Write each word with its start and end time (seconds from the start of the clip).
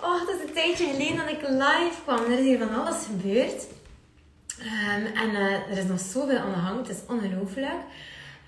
Oh, 0.00 0.20
het 0.20 0.28
is 0.28 0.48
een 0.48 0.54
tijdje 0.54 0.86
geleden 0.86 1.16
dat 1.16 1.28
ik 1.28 1.48
live 1.48 2.02
kwam. 2.04 2.24
Er 2.24 2.38
is 2.38 2.44
hier 2.44 2.58
van 2.58 2.74
alles 2.74 3.04
gebeurd. 3.04 3.66
Ehm, 4.58 5.04
en 5.04 5.34
eh, 5.34 5.70
er 5.70 5.78
is 5.78 5.84
nog 5.84 6.00
zoveel 6.00 6.38
aan 6.38 6.52
de 6.52 6.58
hand. 6.58 6.88
Het 6.88 6.96
is 6.96 7.02
ongelooflijk. 7.08 7.80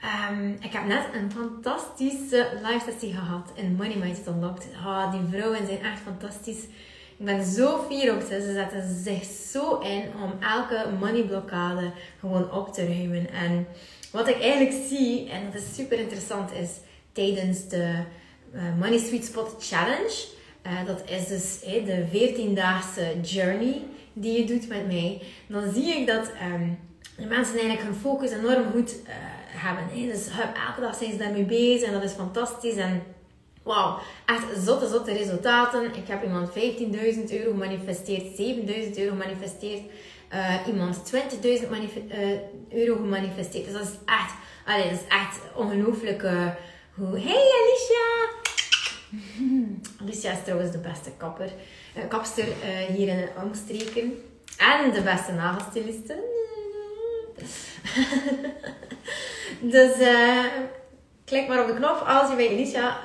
Ehm, 0.03 0.49
ik 0.61 0.73
heb 0.73 0.85
net 0.85 1.05
een 1.15 1.33
fantastische 1.33 2.49
live 2.63 2.91
sessie 2.91 3.13
gehad 3.13 3.51
in 3.55 3.75
Money 3.75 3.97
Mindset 3.97 4.27
Unlocked. 4.27 4.67
Oh, 4.85 5.13
die 5.13 5.21
vrouwen 5.31 5.67
zijn 5.67 5.83
echt 5.83 6.01
fantastisch. 6.01 6.63
Ik 7.17 7.25
ben 7.25 7.45
zo 7.45 7.85
fier 7.89 8.15
op 8.15 8.21
ze. 8.21 8.41
Ze 8.41 8.53
zetten 8.53 9.03
zich 9.03 9.25
zo 9.25 9.79
in 9.79 10.03
om 10.23 10.43
elke 10.43 10.87
money 11.01 11.23
blokkade 11.23 11.91
gewoon 12.21 12.53
op 12.53 12.73
te 12.73 12.87
ruimen. 12.87 13.31
En 13.31 13.67
wat 14.13 14.29
ik 14.29 14.41
eigenlijk 14.41 14.87
zie, 14.89 15.31
en 15.31 15.45
dat 15.45 15.63
is 15.63 15.75
super 15.75 15.99
interessant, 15.99 16.53
is 16.53 16.71
tijdens 17.13 17.69
de 17.69 17.95
uh, 18.55 18.63
Money 18.79 18.99
Sweet 18.99 19.25
Spot 19.25 19.55
Challenge. 19.59 20.37
Uh, 20.69 20.87
dat 20.87 21.03
is 21.07 21.27
dus 21.27 21.61
de 21.61 22.05
14-daagse 22.13 23.21
journey 23.23 23.83
die 24.13 24.39
je 24.39 24.45
doet 24.45 24.69
met 24.69 24.87
mij. 24.87 25.23
Dan 25.47 25.73
zie 25.73 25.97
ik 25.97 26.07
dat 26.07 26.31
um, 26.53 26.79
de 27.17 27.27
mensen 27.27 27.59
eigenlijk 27.59 27.83
hun 27.83 27.95
focus 27.95 28.31
enorm 28.31 28.71
goed 28.71 28.95
uh, 28.95 29.09
hebben. 29.47 29.85
Hey. 29.91 30.13
Dus 30.13 30.29
elke 30.67 30.81
dag 30.81 30.97
zijn 30.97 31.11
ze 31.11 31.17
daarmee 31.17 31.45
bezig 31.45 31.87
en 31.87 31.93
dat 31.93 32.03
is 32.03 32.13
fantastisch. 32.13 32.77
En 32.77 33.03
wauw, 33.63 33.99
echt 34.27 34.65
zotte, 34.65 34.89
zotte 34.89 35.13
resultaten. 35.13 35.85
Ik 35.85 36.07
heb 36.09 36.23
iemand 36.23 36.49
15.000 36.49 36.55
euro 37.31 37.51
gemanifesteerd, 37.51 38.23
7.000 38.23 38.37
euro 38.97 39.11
gemanifesteerd. 39.11 39.83
Uh, 40.33 40.55
iemand 40.67 41.13
20.000 41.15 41.21
euro 42.71 42.95
gemanifesteerd. 42.95 43.65
Dus 43.65 43.73
dat 43.73 43.83
is 43.83 43.95
echt, 44.05 44.35
is 44.93 45.07
echt 45.09 45.41
ongelooflijk. 45.55 46.23
hoe... 46.95 47.19
Hey 47.19 47.53
Alicia! 47.59 48.38
Alicia 50.01 50.33
is 50.33 50.43
trouwens 50.45 50.73
de 50.73 50.79
beste 50.79 51.11
kapper, 51.17 51.51
uh, 51.97 52.09
kapster 52.09 52.49
uh, 52.49 52.97
hier 52.97 53.09
in 53.09 53.17
de 53.17 53.29
omstreken. 53.45 54.13
En 54.57 54.93
de 54.93 55.03
beste 55.03 55.33
nagelstiliste. 55.33 56.17
dus 59.75 59.99
uh, 59.99 60.45
klik 61.25 61.49
maar 61.49 61.61
op 61.61 61.67
de 61.67 61.75
knop 61.75 62.05
als 62.07 62.31
je 62.31 62.37
bij 62.37 62.49
Alicia 62.49 63.01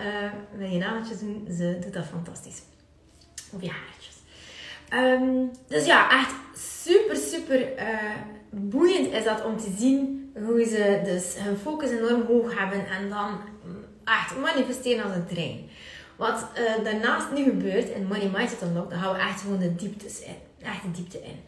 wil 0.52 0.70
je 0.70 0.78
nageltjes 0.78 1.20
doen. 1.20 1.48
Ze 1.58 1.78
doet 1.82 1.94
dat 1.94 2.06
fantastisch. 2.06 2.62
Of 3.52 3.62
je 3.62 3.70
haartjes. 3.70 4.16
Um, 4.94 5.52
dus 5.68 5.86
ja, 5.86 6.22
echt 6.22 6.34
super, 6.84 7.18
super 7.18 7.68
boeiend 8.50 9.12
is 9.12 9.24
dat 9.24 9.46
om 9.46 9.58
te 9.58 9.76
zien 9.78 10.32
hoe 10.46 10.66
ze 10.66 11.02
dus 11.04 11.36
hun 11.38 11.58
focus 11.58 11.90
enorm 11.90 12.26
hoog 12.26 12.60
hebben 12.60 12.88
en 12.88 13.10
dan 13.10 13.40
echt 14.04 14.38
manifesteren 14.38 15.04
als 15.04 15.16
een 15.16 15.26
trein. 15.26 15.70
Wat 16.24 16.46
uh, 16.58 16.84
daarnaast 16.84 17.32
nu 17.32 17.44
gebeurt 17.44 17.90
in 17.90 18.08
Money 18.08 18.30
Mindset 18.34 18.62
Unlock, 18.62 18.90
dan 18.90 19.00
gaan 19.00 19.14
we 19.14 19.20
echt 19.20 19.42
gewoon 19.42 19.60
de 19.60 19.76
dieptes 19.76 20.22
in. 20.22 20.36
Echt 20.62 20.82
de 20.84 20.92
diepte 20.92 21.22
in. 21.24 21.40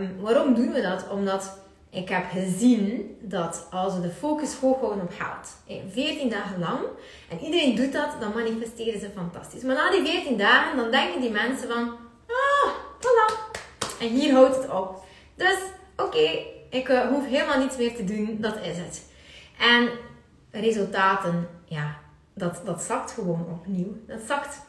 Um, 0.00 0.20
waarom 0.20 0.54
doen 0.54 0.72
we 0.72 0.80
dat? 0.80 1.08
Omdat 1.08 1.58
ik 1.90 2.08
heb 2.08 2.24
gezien 2.32 3.16
dat 3.20 3.66
als 3.70 3.94
we 3.94 4.00
de 4.00 4.10
focus 4.10 4.54
hoog 4.54 4.80
houden 4.80 5.02
op 5.02 5.12
geld, 5.18 5.80
14 5.92 6.30
dagen 6.30 6.58
lang, 6.58 6.80
en 7.28 7.38
iedereen 7.38 7.74
doet 7.74 7.92
dat, 7.92 8.20
dan 8.20 8.32
manifesteren 8.34 9.00
ze 9.00 9.10
fantastisch. 9.14 9.62
Maar 9.62 9.74
na 9.74 9.90
die 9.90 10.04
14 10.04 10.38
dagen, 10.38 10.76
dan 10.76 10.90
denken 10.90 11.20
die 11.20 11.30
mensen 11.30 11.68
van, 11.68 11.96
ah, 12.28 12.72
voilà. 12.98 13.50
En 14.00 14.08
hier 14.08 14.34
houdt 14.34 14.56
het 14.56 14.70
op. 14.70 15.04
Dus, 15.34 15.58
oké, 15.96 16.30
ik 16.70 16.88
uh, 16.88 17.08
hoef 17.08 17.26
helemaal 17.26 17.58
niets 17.58 17.76
meer 17.76 17.96
te 17.96 18.04
doen, 18.04 18.36
dat 18.40 18.56
is 18.62 18.76
het. 18.76 19.02
En 19.58 19.88
resultaten, 20.50 21.48
ja, 21.64 22.00
dat, 22.34 22.60
dat 22.64 22.82
zakt 22.82 23.10
gewoon 23.10 23.46
opnieuw. 23.50 23.96
Dat 24.06 24.20
zakt. 24.26 24.60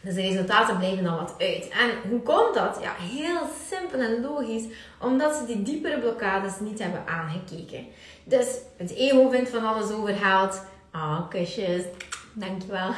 Dus 0.00 0.14
de 0.14 0.20
resultaten 0.20 0.78
blijven 0.78 1.04
dan 1.04 1.16
wat 1.16 1.34
uit. 1.38 1.68
En 1.68 2.10
hoe 2.10 2.20
komt 2.20 2.54
dat? 2.54 2.78
Ja, 2.82 2.92
heel 2.98 3.40
simpel 3.68 4.00
en 4.00 4.20
logisch. 4.20 4.64
Omdat 5.00 5.34
ze 5.34 5.44
die 5.46 5.62
diepere 5.62 6.00
blokkades 6.00 6.52
niet 6.60 6.78
hebben 6.78 7.06
aangekeken. 7.06 7.86
Dus 8.24 8.46
het 8.76 8.94
ego 8.94 9.28
vindt 9.28 9.50
van 9.50 9.64
alles 9.64 9.90
overhaald. 9.90 10.62
Ah, 10.90 11.02
oh, 11.02 11.28
kusjes. 11.28 11.82
Dankjewel. 12.32 12.90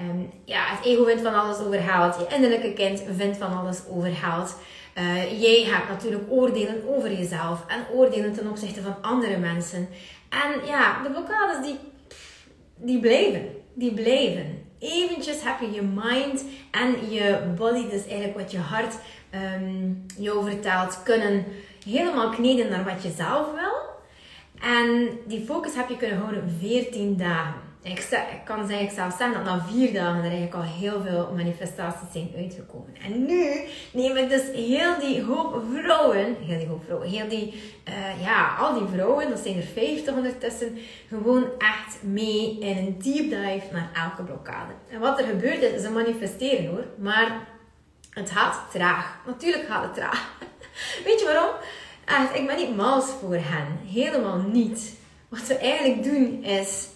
Um, 0.00 0.30
ja, 0.44 0.64
het 0.66 0.84
ego 0.84 1.04
vindt 1.04 1.22
van 1.22 1.34
alles 1.34 1.58
overhaald. 1.58 2.16
Je 2.18 2.34
innerlijke 2.34 2.72
kind 2.72 3.02
vindt 3.16 3.36
van 3.36 3.58
alles 3.58 3.80
overhaald. 3.90 4.56
Uh, 4.98 5.40
jij 5.42 5.64
hebt 5.64 5.88
natuurlijk 5.88 6.24
oordelen 6.30 6.82
over 6.88 7.12
jezelf 7.12 7.64
en 7.66 7.86
oordelen 7.92 8.32
ten 8.32 8.50
opzichte 8.50 8.82
van 8.82 8.96
andere 9.00 9.36
mensen. 9.36 9.88
En 10.28 10.66
ja, 10.66 11.02
de 11.02 11.10
blokkades 11.10 11.66
die 11.66 11.78
die 12.80 13.00
blijven. 13.00 13.48
Die 13.74 13.92
blijven. 13.92 14.62
Eventjes 14.78 15.42
heb 15.42 15.60
je 15.60 15.70
je 15.70 15.82
mind 15.82 16.44
en 16.70 17.10
je 17.10 17.52
body, 17.56 17.88
dus 17.90 18.06
eigenlijk 18.06 18.38
wat 18.38 18.50
je 18.50 18.58
hart 18.58 18.94
um, 19.34 20.06
jou 20.18 20.50
vertelt, 20.50 21.02
kunnen 21.02 21.44
helemaal 21.84 22.30
kneden 22.30 22.70
naar 22.70 22.84
wat 22.84 23.02
je 23.02 23.10
zelf 23.16 23.46
wil. 23.54 23.86
En 24.60 25.08
die 25.26 25.44
focus 25.44 25.74
heb 25.74 25.88
je 25.88 25.96
kunnen 25.96 26.18
houden 26.18 26.56
14 26.60 27.16
dagen. 27.16 27.67
Ik, 27.82 27.98
ik 28.10 28.44
kan 28.44 28.66
zeggen, 28.66 28.90
zelf 28.90 29.14
zeggen 29.18 29.44
dat 29.44 29.44
na 29.44 29.66
vier 29.70 29.92
dagen 29.92 30.18
er 30.18 30.30
eigenlijk 30.30 30.54
al 30.54 30.62
heel 30.62 31.00
veel 31.02 31.32
manifestaties 31.36 32.12
zijn 32.12 32.30
uitgekomen. 32.36 32.94
En 33.02 33.24
nu 33.26 33.60
neem 33.92 34.16
ik 34.16 34.28
dus 34.28 34.42
heel 34.52 34.98
die 35.00 35.22
hoop 35.22 35.62
vrouwen, 35.74 36.36
heel 36.40 36.58
die 36.58 36.66
hoop 36.66 36.84
vrouwen, 36.84 37.08
heel 37.08 37.28
die, 37.28 37.62
uh, 37.88 38.22
ja, 38.22 38.56
al 38.58 38.78
die 38.78 38.88
vrouwen, 38.94 39.30
dat 39.30 39.38
zijn 39.38 39.56
er 39.56 39.62
50 39.62 40.14
ondertussen, 40.14 40.78
gewoon 41.08 41.44
echt 41.58 42.02
mee 42.02 42.58
in 42.58 42.76
een 42.76 42.98
deep 42.98 43.30
dive 43.30 43.72
naar 43.72 43.90
elke 43.94 44.22
blokkade. 44.22 44.72
En 44.90 45.00
wat 45.00 45.18
er 45.18 45.26
gebeurt 45.26 45.62
is, 45.62 45.82
ze 45.82 45.90
manifesteren 45.90 46.66
hoor, 46.66 46.84
maar 46.98 47.46
het 48.10 48.30
gaat 48.30 48.60
traag. 48.70 49.18
Natuurlijk 49.26 49.66
gaat 49.66 49.82
het 49.82 49.94
traag. 49.94 50.32
Weet 51.04 51.20
je 51.20 51.24
waarom? 51.24 51.54
Echt, 52.04 52.34
ik 52.34 52.46
ben 52.46 52.56
niet 52.56 52.76
mals 52.76 53.04
voor 53.20 53.34
hen. 53.34 53.78
Helemaal 53.86 54.38
niet. 54.38 54.96
Wat 55.28 55.46
we 55.46 55.56
eigenlijk 55.58 56.02
doen 56.02 56.44
is 56.44 56.88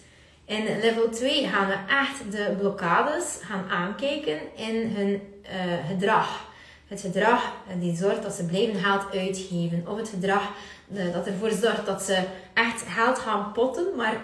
in 0.45 0.79
level 0.81 1.09
2 1.09 1.47
gaan 1.47 1.67
we 1.67 1.75
echt 1.87 2.31
de 2.31 2.55
blokkades 2.57 3.39
gaan 3.41 3.69
aankijken 3.69 4.39
in 4.55 4.91
hun 4.95 5.21
uh, 5.43 5.87
gedrag. 5.89 6.51
Het 6.87 7.01
gedrag 7.01 7.53
die 7.79 7.95
zorgt 7.95 8.23
dat 8.23 8.33
ze 8.33 8.45
blijven 8.45 8.75
geld 8.75 9.05
uitgeven. 9.11 9.83
Of 9.87 9.97
het 9.97 10.09
gedrag 10.09 10.51
uh, 10.93 11.13
dat 11.13 11.27
ervoor 11.27 11.51
zorgt 11.51 11.85
dat 11.85 12.01
ze 12.01 12.23
echt 12.53 12.81
geld 12.87 13.19
gaan 13.19 13.51
potten, 13.51 13.85
maar 13.95 14.21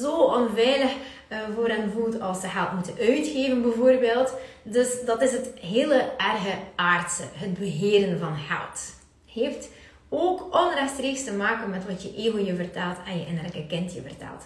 zo 0.00 0.16
onveilig 0.16 0.92
uh, 1.28 1.38
voor 1.54 1.68
hen 1.68 1.90
voelt 1.92 2.20
als 2.20 2.40
ze 2.40 2.48
geld 2.48 2.72
moeten 2.72 2.94
uitgeven 2.98 3.62
bijvoorbeeld. 3.62 4.34
Dus 4.62 5.04
dat 5.06 5.22
is 5.22 5.32
het 5.32 5.50
hele 5.60 6.10
erge 6.16 6.54
aardse, 6.74 7.22
het 7.32 7.58
beheren 7.58 8.18
van 8.18 8.36
geld. 8.36 8.94
Heeft 9.26 9.68
ook 10.08 10.54
onrechtstreeks 10.54 11.24
te 11.24 11.32
maken 11.32 11.70
met 11.70 11.86
wat 11.86 12.02
je 12.02 12.14
ego 12.16 12.38
je 12.38 12.54
vertelt 12.54 12.96
en 13.06 13.18
je 13.18 13.26
innerlijke 13.26 13.66
kind 13.66 13.94
je 13.94 14.02
vertelt. 14.02 14.44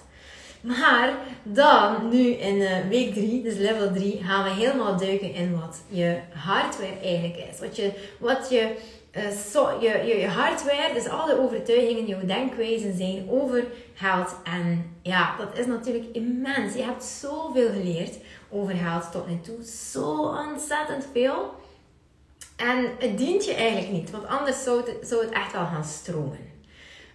Maar 0.61 1.15
dan, 1.43 2.09
nu 2.09 2.31
in 2.31 2.57
uh, 2.57 2.89
week 2.89 3.13
3, 3.13 3.43
dus 3.43 3.57
level 3.57 3.93
3, 3.93 4.23
gaan 4.25 4.45
we 4.45 4.51
helemaal 4.51 4.97
duiken 4.97 5.35
in 5.35 5.61
wat 5.61 5.81
je 5.89 6.19
hardware 6.35 6.99
eigenlijk 7.03 7.37
is. 7.51 7.59
Wat 7.61 7.77
je, 7.77 7.93
wat 8.19 8.51
je, 8.51 8.77
uh, 9.17 9.23
so, 9.53 9.81
je, 9.81 9.89
je, 9.89 10.17
je 10.17 10.27
hardware, 10.27 10.95
dus 10.95 11.09
alle 11.09 11.41
overtuigingen, 11.41 12.07
jouw 12.07 12.25
denkwijzen 12.27 12.97
zijn 12.97 13.31
over 13.31 13.65
geld. 13.95 14.37
En 14.45 14.97
ja, 15.03 15.37
dat 15.37 15.59
is 15.59 15.67
natuurlijk 15.67 16.07
immens. 16.13 16.75
Je 16.75 16.83
hebt 16.83 17.05
zoveel 17.05 17.71
geleerd 17.71 18.17
over 18.51 18.75
geld 18.75 19.13
tot 19.13 19.29
nu 19.29 19.41
toe. 19.41 19.65
Zo 19.65 20.35
ontzettend 20.49 21.07
veel. 21.13 21.55
En 22.57 22.91
het 22.99 23.19
dient 23.19 23.45
je 23.45 23.55
eigenlijk 23.55 23.93
niet, 23.93 24.11
want 24.11 24.27
anders 24.27 24.63
zou 24.63 24.81
het, 24.81 25.09
zou 25.09 25.25
het 25.25 25.31
echt 25.31 25.53
wel 25.53 25.67
gaan 25.67 25.85
stromen. 25.85 26.58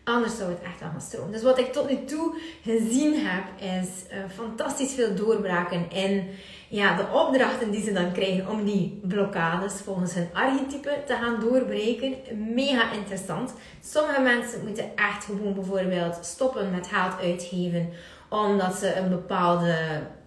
Anders 0.04 0.38
zou 0.38 0.50
het 0.50 0.62
echt 0.62 0.80
wel 0.80 0.90
gaan 0.90 1.02
stromen. 1.02 1.32
Dus 1.32 1.44
wat 1.44 1.60
ik 1.60 1.74
tot 1.74 1.90
nu 1.90 2.06
toe 2.06 2.36
gezien 2.64 3.26
heb, 3.26 3.44
is 3.80 3.90
uh, 4.12 4.18
fantastisch 4.36 4.94
veel 4.94 5.16
doorbraken 5.16 5.92
in 5.92 6.30
ja, 6.68 6.96
de 6.96 7.06
opdrachten 7.14 7.72
die 7.72 7.84
ze 7.84 7.94
dan 7.94 8.12
krijgen 8.12 8.50
om 8.50 8.66
die 8.66 9.00
blokkades 9.04 9.74
volgens 9.74 10.14
hun 10.14 10.30
archetype 10.34 10.98
te 11.06 11.14
gaan 11.14 11.40
doorbreken. 11.40 12.16
Mega 12.54 12.92
interessant. 12.92 13.54
Sommige 13.84 14.22
mensen 14.22 14.64
moeten 14.66 14.96
echt 14.96 15.26
gewoon 15.26 15.54
bijvoorbeeld 15.54 16.18
stoppen 16.22 16.72
met 16.72 16.88
geld 16.88 17.20
uitgeven 17.22 17.90
omdat 18.30 18.76
ze 18.76 18.96
een 18.96 19.10
bepaalde 19.10 19.76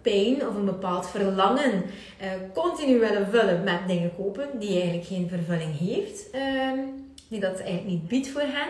pijn 0.01 0.47
of 0.47 0.55
een 0.55 0.65
bepaald 0.65 1.09
verlangen 1.09 1.83
uh, 2.21 2.27
continu 2.53 2.99
willen 2.99 3.27
vullen 3.27 3.63
met 3.63 3.79
dingen 3.87 4.15
kopen 4.15 4.59
die 4.59 4.73
eigenlijk 4.73 5.05
geen 5.05 5.29
vervulling 5.29 5.77
heeft, 5.79 6.29
ehm, 6.29 6.79
die 7.29 7.39
dat 7.39 7.59
eigenlijk 7.59 7.87
niet 7.87 8.07
biedt 8.07 8.29
voor 8.29 8.41
hen. 8.41 8.69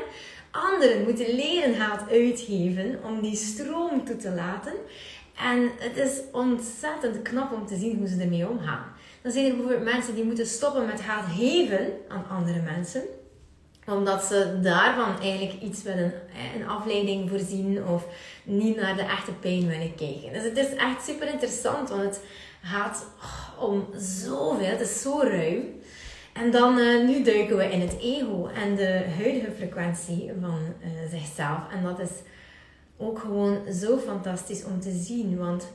Anderen 0.51 1.03
moeten 1.03 1.35
leren 1.35 1.75
geld 1.75 2.09
uitgeven 2.09 2.99
om 3.03 3.21
die 3.21 3.35
stroom 3.35 4.05
toe 4.05 4.15
te 4.15 4.31
laten. 4.31 4.73
En 5.35 5.71
het 5.79 5.97
is 5.97 6.19
ontzettend 6.31 7.21
knap 7.21 7.51
om 7.51 7.65
te 7.65 7.77
zien 7.77 7.97
hoe 7.97 8.07
ze 8.07 8.21
ermee 8.21 8.49
omgaan. 8.49 8.85
Dan 9.21 9.31
zijn 9.31 9.45
er 9.45 9.51
bijvoorbeeld 9.51 9.93
mensen 9.93 10.15
die 10.15 10.23
moeten 10.23 10.45
stoppen 10.45 10.85
met 10.85 11.01
geld 11.01 11.25
geven 11.37 11.93
aan 12.07 12.25
andere 12.29 12.61
mensen 12.61 13.01
omdat 13.87 14.23
ze 14.23 14.59
daarvan 14.61 15.21
eigenlijk 15.21 15.61
iets 15.61 15.83
willen, 15.83 16.13
een 16.55 16.67
afleiding 16.67 17.29
voorzien 17.29 17.85
of 17.85 18.05
niet 18.43 18.75
naar 18.75 18.95
de 18.95 19.01
echte 19.01 19.31
pijn 19.31 19.67
willen 19.67 19.95
kijken. 19.95 20.33
Dus 20.33 20.43
het 20.43 20.57
is 20.57 20.75
echt 20.75 21.05
super 21.05 21.27
interessant, 21.27 21.89
want 21.89 22.01
het 22.03 22.21
gaat 22.61 23.05
om 23.59 23.87
zoveel, 23.97 24.65
het 24.65 24.81
is 24.81 25.01
zo 25.01 25.19
ruim. 25.21 25.81
En 26.37 26.51
dan, 26.51 26.77
uh, 26.77 27.07
nu 27.07 27.23
duiken 27.23 27.57
we 27.57 27.63
in 27.63 27.81
het 27.81 27.97
ego 27.99 28.47
en 28.47 28.75
de 28.75 29.05
huidige 29.17 29.51
frequentie 29.51 30.31
van 30.41 30.59
uh, 30.79 30.87
zichzelf. 31.09 31.59
En 31.71 31.83
dat 31.83 31.99
is 31.99 32.11
ook 32.97 33.19
gewoon 33.19 33.73
zo 33.73 33.97
fantastisch 33.97 34.63
om 34.63 34.79
te 34.79 34.91
zien, 34.91 35.37
want 35.37 35.67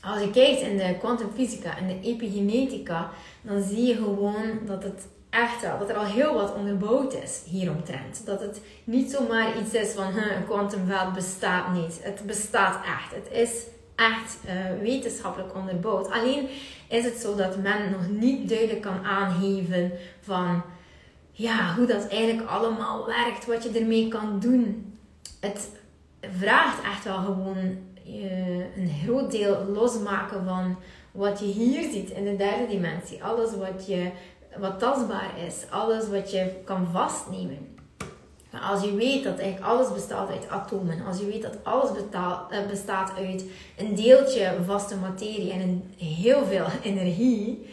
als 0.00 0.20
je 0.20 0.30
kijkt 0.30 0.60
in 0.60 0.76
de 0.76 0.96
kwantumfysica 0.98 1.78
en 1.78 1.86
de 1.86 2.00
epigenetica, 2.02 3.10
dan 3.42 3.62
zie 3.62 3.86
je 3.86 3.94
gewoon 3.94 4.58
dat 4.66 4.82
het 4.82 5.06
echt 5.30 5.62
wel, 5.62 5.78
dat 5.78 5.88
er 5.88 5.96
al 5.96 6.04
heel 6.04 6.34
wat 6.34 6.54
onderbouwd 6.54 7.14
is 7.14 7.42
hieromtrent. 7.46 8.26
Dat 8.26 8.40
het 8.40 8.60
niet 8.84 9.10
zomaar 9.10 9.58
iets 9.58 9.72
is 9.72 9.92
van 9.92 10.16
een 10.16 10.44
kwantumveld 10.44 11.12
bestaat 11.12 11.72
niet. 11.72 11.98
Het 12.02 12.22
bestaat 12.26 12.84
echt. 12.84 13.14
Het 13.14 13.28
is 13.32 13.50
echt 13.96 14.38
uh, 14.46 14.80
wetenschappelijk 14.80 15.54
onderbouwd. 15.54 16.10
Alleen 16.10 16.48
is 16.88 17.04
het 17.04 17.16
zo 17.16 17.34
dat 17.34 17.56
men 17.56 17.90
nog 17.90 18.08
niet 18.08 18.48
duidelijk 18.48 18.80
kan 18.80 19.04
aangeven 19.04 19.92
van 20.20 20.62
ja, 21.32 21.74
hoe 21.74 21.86
dat 21.86 22.08
eigenlijk 22.08 22.48
allemaal 22.48 23.06
werkt, 23.06 23.46
wat 23.46 23.62
je 23.62 23.78
ermee 23.78 24.08
kan 24.08 24.40
doen. 24.40 24.94
Het 25.40 25.68
vraagt 26.20 26.82
echt 26.82 27.04
wel 27.04 27.18
gewoon 27.18 27.56
uh, 28.06 28.76
een 28.76 28.90
groot 29.04 29.30
deel 29.30 29.64
losmaken 29.64 30.44
van 30.44 30.76
wat 31.12 31.38
je 31.38 31.44
hier 31.44 31.90
ziet 31.90 32.10
in 32.10 32.24
de 32.24 32.36
derde 32.36 32.66
dimensie. 32.66 33.24
Alles 33.24 33.56
wat 33.56 33.86
je 33.86 34.10
wat 34.58 34.78
tastbaar 34.78 35.30
is, 35.46 35.64
alles 35.70 36.08
wat 36.08 36.30
je 36.30 36.50
kan 36.64 36.86
vastnemen. 36.92 37.71
Als 38.60 38.84
je 38.84 38.94
weet 38.94 39.24
dat 39.24 39.38
eigenlijk 39.38 39.72
alles 39.72 39.92
bestaat 39.92 40.30
uit 40.30 40.48
atomen, 40.48 41.06
als 41.06 41.18
je 41.18 41.26
weet 41.26 41.42
dat 41.42 41.58
alles 41.62 41.90
eh, 42.10 42.66
bestaat 42.68 43.12
uit 43.16 43.44
een 43.76 43.94
deeltje 43.94 44.56
vaste 44.64 44.96
materie 44.96 45.52
en 45.52 45.60
een, 45.60 45.82
heel 45.98 46.44
veel 46.46 46.66
energie, 46.82 47.66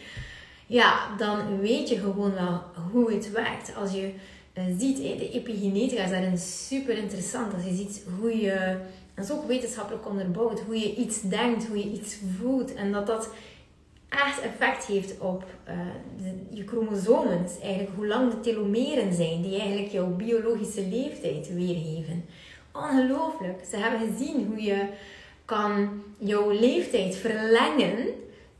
ja, 0.66 1.16
dan 1.18 1.60
weet 1.60 1.88
je 1.88 1.98
gewoon 1.98 2.34
wel 2.34 2.62
hoe 2.92 3.12
het 3.12 3.30
werkt. 3.30 3.76
Als 3.76 3.92
je 3.92 4.12
uh, 4.54 4.64
ziet, 4.78 4.96
de 4.96 5.30
epigenetica 5.30 6.02
is 6.02 6.10
daarin 6.10 6.38
super 6.38 6.98
interessant. 6.98 7.54
Als 7.54 7.64
je 7.64 7.74
ziet 7.74 8.04
hoe 8.18 8.40
je, 8.40 8.76
dat 9.14 9.24
is 9.24 9.30
ook 9.30 9.46
wetenschappelijk 9.46 10.08
onderbouwd, 10.08 10.60
hoe 10.60 10.78
je 10.78 10.94
iets 10.94 11.20
denkt, 11.20 11.66
hoe 11.66 11.78
je 11.78 11.90
iets 11.90 12.16
voelt 12.38 12.74
en 12.74 12.92
dat 12.92 13.06
dat 13.06 13.28
echt 14.10 14.40
effect 14.40 14.84
heeft 14.84 15.18
op 15.18 15.44
uh, 15.68 15.74
je 16.50 16.66
chromosomen. 16.66 17.46
Eigenlijk 17.62 17.96
hoe 17.96 18.06
lang 18.06 18.30
de 18.30 18.40
telomeren 18.40 19.12
zijn 19.12 19.42
die 19.42 19.60
eigenlijk 19.60 19.92
jouw 19.92 20.06
biologische 20.06 20.86
leeftijd 20.86 21.54
weergeven. 21.54 22.24
Ongelooflijk. 22.72 23.64
Ze 23.70 23.76
hebben 23.76 24.08
gezien 24.08 24.46
hoe 24.46 24.62
je 24.62 24.86
kan 25.44 26.02
jouw 26.18 26.50
leeftijd 26.50 27.16
verlengen 27.16 28.06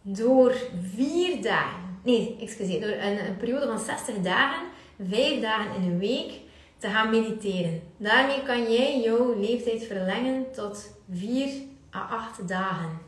door 0.02 0.54
vier 0.94 1.42
dagen. 1.42 1.98
Nee, 2.04 2.36
excuseer. 2.40 2.80
Door 2.80 2.90
een, 2.90 3.26
een 3.26 3.36
periode 3.36 3.66
van 3.66 3.78
60 3.78 4.14
dagen, 4.22 4.66
vijf 5.08 5.40
dagen 5.40 5.74
in 5.74 5.90
een 5.90 5.98
week 5.98 6.32
te 6.78 6.88
gaan 6.88 7.10
mediteren. 7.10 7.82
Daarmee 7.96 8.42
kan 8.42 8.72
jij 8.72 9.00
jouw 9.00 9.40
leeftijd 9.40 9.84
verlengen 9.84 10.46
tot 10.52 10.96
4 11.10 11.48
à 11.94 12.08
8 12.08 12.48
dagen. 12.48 12.98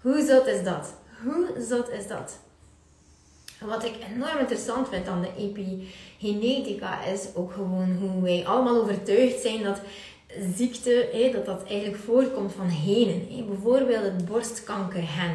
Hoe 0.00 0.24
zot 0.26 0.46
is 0.46 0.64
dat? 0.64 0.94
Hoe 1.24 1.46
zot 1.68 1.90
is 1.90 2.06
dat? 2.06 2.38
Wat 3.60 3.84
ik 3.84 3.94
enorm 4.14 4.38
interessant 4.38 4.88
vind 4.88 5.08
aan 5.08 5.22
de 5.22 5.30
epigenetica 5.38 7.04
is 7.04 7.28
ook 7.34 7.52
gewoon 7.52 7.96
hoe 8.00 8.22
wij 8.22 8.46
allemaal 8.46 8.82
overtuigd 8.82 9.40
zijn 9.40 9.62
dat 9.62 9.80
ziekte, 10.56 11.30
dat 11.32 11.46
dat 11.46 11.64
eigenlijk 11.68 12.02
voorkomt 12.02 12.52
van 12.52 12.70
genen. 12.70 13.46
Bijvoorbeeld 13.46 14.02
het 14.02 14.24
borstkankergen. 14.24 15.34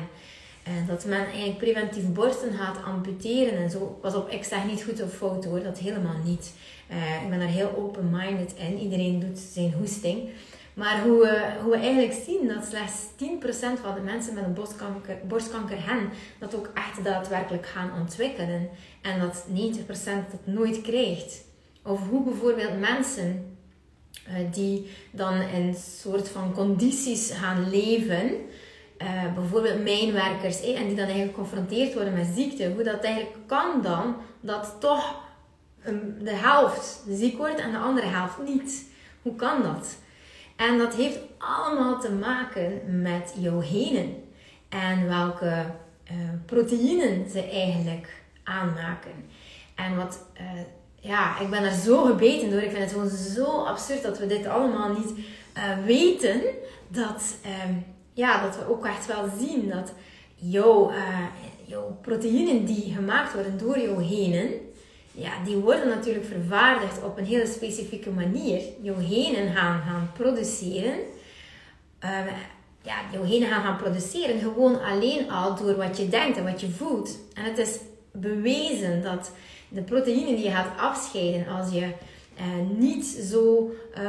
En 0.64 0.86
dat 0.88 1.06
men 1.06 1.26
eigenlijk 1.26 1.58
preventief 1.58 2.14
borsten 2.14 2.54
gaat 2.54 2.84
amputeren 2.86 3.58
en 3.58 3.70
zo. 3.70 3.98
Pas 4.02 4.16
op, 4.16 4.30
ik 4.30 4.44
zeg 4.44 4.66
niet 4.66 4.84
goed 4.84 5.02
of 5.02 5.14
fout 5.14 5.46
hoor, 5.46 5.64
dat 5.64 5.78
helemaal 5.78 6.18
niet. 6.24 6.54
Uh, 6.92 7.24
ik 7.24 7.30
ben 7.30 7.40
daar 7.40 7.48
heel 7.48 7.76
open-minded 7.78 8.54
in. 8.58 8.78
Iedereen 8.78 9.20
doet 9.20 9.40
zijn 9.40 9.74
hoesting. 9.74 10.30
Maar 10.75 11.01
hoe 11.01 11.19
we, 11.19 11.62
hoe 11.62 11.72
we 11.72 11.77
eigenlijk 11.77 12.13
zien 12.25 12.48
dat 12.48 12.66
slechts 12.66 13.06
10% 13.06 13.81
van 13.81 13.94
de 13.95 14.01
mensen 14.04 14.33
met 14.33 14.44
een 14.44 14.54
borstkanker, 14.54 15.18
borstkanker 15.27 15.88
hebben, 15.88 16.10
dat 16.39 16.56
ook 16.56 16.72
echt 16.74 17.04
daadwerkelijk 17.04 17.66
gaan 17.66 17.92
ontwikkelen. 18.00 18.69
En 19.01 19.19
dat 19.19 19.45
90% 19.50 19.83
dat 20.31 20.45
nooit 20.45 20.81
krijgt. 20.81 21.44
Of 21.83 22.10
hoe 22.10 22.24
bijvoorbeeld 22.24 22.80
mensen 22.80 23.57
uh, 24.27 24.33
die 24.51 24.89
dan 25.12 25.42
in 25.42 25.75
soort 25.75 26.30
van 26.30 26.54
condities 26.54 27.31
gaan 27.31 27.69
leven, 27.69 28.31
uh, 29.01 29.33
bijvoorbeeld 29.33 29.83
mijnwerkers, 29.83 30.62
eh, 30.62 30.80
en 30.80 30.88
die 30.88 30.95
dan 30.95 31.06
eigenlijk 31.06 31.36
geconfronteerd 31.36 31.94
worden 31.94 32.13
met 32.13 32.27
ziekte, 32.36 32.72
hoe 32.72 32.83
dat 32.83 33.04
eigenlijk 33.04 33.38
kan 33.45 33.81
dan 33.81 34.16
dat 34.39 34.75
toch 34.80 35.24
um, 35.88 36.16
de 36.24 36.36
helft 36.36 37.04
ziek 37.10 37.38
wordt 37.38 37.60
en 37.60 37.72
de 37.72 37.77
andere 37.77 38.07
helft 38.07 38.38
niet. 38.45 38.86
Hoe 39.22 39.36
kan 39.36 39.62
dat? 39.63 39.95
En 40.56 40.78
dat 40.78 40.94
heeft 40.94 41.19
allemaal 41.38 42.00
te 42.00 42.12
maken 42.12 43.02
met 43.02 43.34
jouw 43.38 43.62
genen 43.62 44.24
en 44.69 45.07
welke 45.07 45.66
uh, 46.12 46.18
proteïnen 46.46 47.30
ze 47.30 47.50
eigenlijk 47.50 48.24
aanmaken. 48.44 49.12
En 49.75 49.96
wat, 49.96 50.19
uh, 50.42 50.62
ja, 51.00 51.40
ik 51.40 51.50
ben 51.50 51.63
er 51.63 51.74
zo 51.74 52.04
gebeten 52.04 52.50
door. 52.50 52.62
Ik 52.62 52.72
vind 52.72 52.84
het 52.84 52.92
gewoon 52.92 53.10
zo 53.10 53.46
absurd 53.46 54.04
dat 54.04 54.19
we 54.19 54.27
dit 54.27 54.46
allemaal 54.46 54.89
niet 54.89 55.13
uh, 55.58 55.86
weten. 55.86 56.41
Dat, 56.88 57.36
ja, 58.13 58.41
dat 58.41 58.58
we 58.58 58.70
ook 58.70 58.86
echt 58.86 59.06
wel 59.06 59.29
zien 59.39 59.70
dat 59.70 59.94
jouw, 60.36 60.91
jouw 61.65 61.98
proteïnen 62.01 62.65
die 62.65 62.94
gemaakt 62.94 63.34
worden 63.34 63.58
door 63.58 63.79
jouw 63.79 63.98
genen, 63.98 64.50
ja, 65.15 65.43
die 65.45 65.55
worden 65.55 65.88
natuurlijk 65.88 66.25
vervaardigd 66.25 67.03
op 67.03 67.17
een 67.17 67.25
hele 67.25 67.45
specifieke 67.45 68.10
manier. 68.10 68.62
Jouw 68.81 68.95
genen 69.07 69.53
gaan, 69.53 69.81
gaan 69.81 70.12
produceren. 70.13 70.93
Uh, 72.03 72.10
ja, 72.81 72.95
jouw 73.12 73.48
gaan 73.50 73.63
gaan 73.63 73.77
produceren 73.77 74.39
gewoon 74.39 74.81
alleen 74.81 75.31
al 75.31 75.55
door 75.55 75.75
wat 75.75 75.98
je 75.98 76.10
denkt 76.10 76.38
en 76.38 76.43
wat 76.43 76.62
je 76.62 76.69
voelt. 76.69 77.19
En 77.34 77.43
het 77.43 77.57
is 77.57 77.79
bewezen 78.12 79.03
dat 79.03 79.31
de 79.69 79.81
proteïnen 79.81 80.36
die 80.36 80.43
je 80.43 80.51
gaat 80.51 80.77
afscheiden 80.77 81.48
als 81.48 81.74
je 81.74 81.81
uh, 82.39 82.77
niet 82.77 83.05
zo 83.05 83.72
uh, 83.98 84.01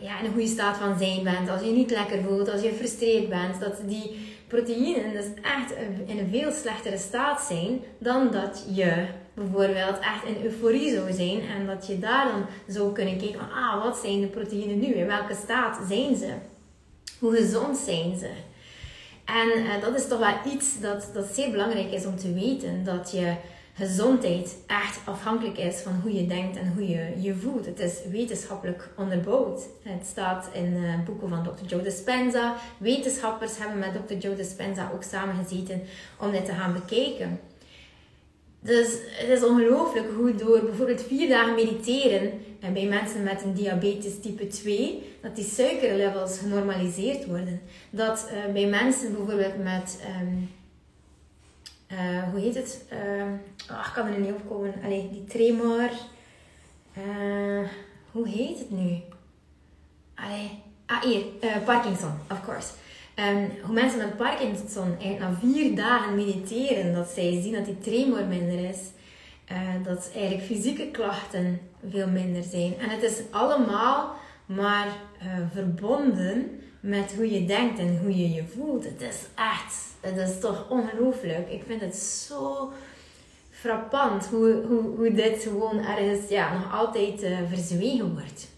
ja, 0.00 0.18
in 0.18 0.24
een 0.24 0.32
goede 0.32 0.46
staat 0.46 0.76
van 0.76 0.98
zijn 0.98 1.22
bent, 1.22 1.48
als 1.48 1.60
je 1.60 1.70
niet 1.70 1.90
lekker 1.90 2.22
voelt, 2.22 2.50
als 2.50 2.62
je 2.62 2.68
gefrustreerd 2.68 3.28
bent, 3.28 3.60
dat 3.60 3.80
die 3.86 4.34
proteïnen 4.46 5.12
dus 5.12 5.26
echt 5.42 5.72
in 6.06 6.18
een 6.18 6.28
veel 6.30 6.52
slechtere 6.52 6.98
staat 6.98 7.40
zijn 7.40 7.80
dan 7.98 8.30
dat 8.30 8.64
je 8.74 9.06
bijvoorbeeld 9.36 9.98
echt 9.98 10.24
in 10.24 10.44
euforie 10.44 10.94
zou 10.94 11.12
zijn 11.12 11.40
en 11.40 11.66
dat 11.66 11.86
je 11.86 11.98
daar 11.98 12.24
dan 12.24 12.46
zou 12.74 12.92
kunnen 12.92 13.18
kijken 13.18 13.38
van 13.38 13.52
ah, 13.52 13.82
wat 13.84 13.96
zijn 13.96 14.20
de 14.20 14.26
proteïnen 14.26 14.78
nu? 14.78 14.86
In 14.86 15.06
welke 15.06 15.34
staat 15.34 15.78
zijn 15.88 16.16
ze? 16.16 16.32
Hoe 17.18 17.36
gezond 17.36 17.76
zijn 17.76 18.18
ze? 18.18 18.30
En 19.24 19.58
uh, 19.58 19.80
dat 19.80 19.94
is 19.94 20.08
toch 20.08 20.18
wel 20.18 20.52
iets 20.52 20.80
dat, 20.80 21.10
dat 21.14 21.26
zeer 21.32 21.50
belangrijk 21.50 21.90
is 21.90 22.06
om 22.06 22.16
te 22.16 22.32
weten. 22.32 22.84
Dat 22.84 23.10
je 23.10 23.34
gezondheid 23.74 24.56
echt 24.66 24.98
afhankelijk 25.04 25.58
is 25.58 25.76
van 25.76 26.00
hoe 26.02 26.14
je 26.14 26.26
denkt 26.26 26.56
en 26.56 26.72
hoe 26.74 26.88
je 26.88 27.12
je 27.20 27.34
voelt. 27.34 27.66
Het 27.66 27.80
is 27.80 27.98
wetenschappelijk 28.10 28.88
onderbouwd. 28.96 29.60
Het 29.82 30.06
staat 30.06 30.48
in 30.52 30.76
uh, 30.76 31.04
boeken 31.04 31.28
van 31.28 31.42
Dr. 31.42 31.64
Joe 31.66 31.82
Dispenza. 31.82 32.56
Wetenschappers 32.78 33.58
hebben 33.58 33.78
met 33.78 34.06
Dr. 34.06 34.14
Joe 34.14 34.36
Dispenza 34.36 34.90
ook 34.94 35.02
samengezeten 35.02 35.82
om 36.20 36.30
dit 36.30 36.44
te 36.44 36.52
gaan 36.52 36.72
bekijken. 36.72 37.40
Dus 38.66 38.88
het 39.02 39.28
is 39.28 39.44
ongelooflijk 39.44 40.06
hoe 40.16 40.34
door 40.34 40.60
bijvoorbeeld 40.60 41.02
vier 41.02 41.28
dagen 41.28 41.54
mediteren 41.54 42.32
en 42.60 42.72
bij 42.72 42.86
mensen 42.86 43.22
met 43.22 43.42
een 43.42 43.54
diabetes 43.54 44.20
type 44.20 44.46
2, 44.46 45.16
dat 45.22 45.36
die 45.36 45.44
suikerlevels 45.44 46.38
genormaliseerd 46.38 47.26
worden. 47.26 47.60
Dat 47.90 48.28
uh, 48.32 48.52
bij 48.52 48.66
mensen 48.66 49.12
bijvoorbeeld 49.12 49.62
met, 49.62 50.00
um, 50.20 50.50
uh, 51.92 52.22
hoe 52.30 52.40
heet 52.40 52.54
het? 52.54 52.84
Uh, 52.92 53.32
ik 53.68 53.92
kan 53.94 54.06
er 54.06 54.20
niet 54.20 54.32
op 54.32 54.48
komen. 54.48 54.74
Allee, 54.84 55.08
die 55.12 55.24
tremor. 55.24 55.90
hoe 58.10 58.28
heet 58.28 58.58
het 58.58 58.70
nu? 58.70 59.00
Allee, 60.14 60.50
ah, 60.86 61.02
hier, 61.02 61.24
Parkinson, 61.64 62.12
of 62.30 62.44
course. 62.44 62.68
Um, 63.18 63.50
hoe 63.62 63.74
mensen 63.74 63.98
met 63.98 64.16
Parkinson 64.16 64.96
eigenlijk 65.00 65.18
na 65.18 65.38
vier 65.40 65.76
dagen 65.76 66.14
mediteren, 66.14 66.94
dat 66.94 67.08
zij 67.08 67.40
zien 67.42 67.52
dat 67.52 67.64
die 67.64 67.78
tremor 67.78 68.24
minder 68.24 68.68
is. 68.68 68.78
Uh, 69.52 69.84
dat 69.84 70.10
eigenlijk 70.14 70.44
fysieke 70.44 70.90
klachten 70.90 71.60
veel 71.90 72.08
minder 72.08 72.42
zijn. 72.42 72.78
En 72.78 72.90
het 72.90 73.02
is 73.02 73.20
allemaal 73.30 74.14
maar 74.46 74.86
uh, 74.86 75.26
verbonden 75.52 76.60
met 76.80 77.14
hoe 77.16 77.32
je 77.32 77.44
denkt 77.44 77.78
en 77.78 77.98
hoe 78.02 78.16
je 78.16 78.32
je 78.32 78.44
voelt. 78.56 78.84
Het 78.84 79.00
is 79.00 79.18
echt, 79.34 79.74
het 80.00 80.16
is 80.16 80.40
toch 80.40 80.70
ongelooflijk. 80.70 81.50
Ik 81.50 81.62
vind 81.66 81.80
het 81.80 81.96
zo 81.96 82.72
frappant 83.50 84.26
hoe, 84.26 84.62
hoe, 84.68 84.96
hoe 84.96 85.12
dit 85.12 85.42
gewoon 85.42 85.78
ergens 85.78 86.28
ja, 86.28 86.52
nog 86.52 86.74
altijd 86.74 87.22
uh, 87.22 87.38
verzwegen 87.48 88.12
wordt. 88.12 88.48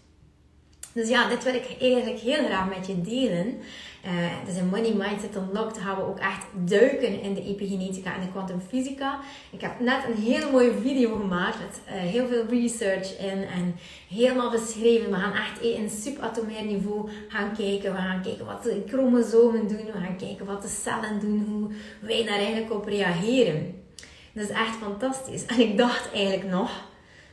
Dus 0.93 1.09
ja, 1.09 1.29
dit 1.29 1.43
wil 1.43 1.53
ik 1.53 1.75
eigenlijk 1.79 2.19
heel 2.19 2.45
graag 2.45 2.69
met 2.77 2.87
je 2.87 3.01
delen. 3.01 3.57
Uh, 4.05 4.45
dus 4.45 4.55
in 4.55 4.67
Money 4.67 4.93
Mindset 4.93 5.35
Unlocked 5.35 5.77
gaan 5.77 5.95
we 5.95 6.01
ook 6.01 6.19
echt 6.19 6.45
duiken 6.53 7.21
in 7.21 7.33
de 7.33 7.43
epigenetica 7.43 8.15
en 8.15 8.21
de 8.21 8.31
kwantumfysica. 8.31 9.19
Ik 9.51 9.61
heb 9.61 9.79
net 9.79 10.03
een 10.07 10.23
hele 10.23 10.51
mooie 10.51 10.73
video 10.81 11.15
gemaakt 11.15 11.57
met 11.59 11.79
uh, 11.85 11.93
heel 11.93 12.27
veel 12.27 12.45
research 12.49 13.19
in 13.19 13.43
en 13.43 13.75
helemaal 14.09 14.51
beschreven. 14.51 15.09
We 15.09 15.15
gaan 15.15 15.33
echt 15.33 15.61
in 15.61 15.89
subatomair 15.89 16.63
niveau 16.63 17.09
gaan 17.27 17.55
kijken. 17.55 17.91
We 17.91 17.97
gaan 17.97 18.21
kijken 18.21 18.45
wat 18.45 18.63
de 18.63 18.83
chromosomen 18.87 19.67
doen. 19.67 19.85
We 19.85 19.99
gaan 20.03 20.17
kijken 20.17 20.45
wat 20.45 20.61
de 20.61 20.67
cellen 20.67 21.19
doen. 21.19 21.45
Hoe 21.49 21.71
wij 21.99 22.25
daar 22.25 22.37
eigenlijk 22.37 22.73
op 22.73 22.85
reageren. 22.85 23.83
Dat 24.33 24.43
is 24.43 24.49
echt 24.49 24.75
fantastisch. 24.81 25.45
En 25.45 25.59
ik 25.59 25.77
dacht 25.77 26.11
eigenlijk 26.13 26.49
nog, 26.49 26.71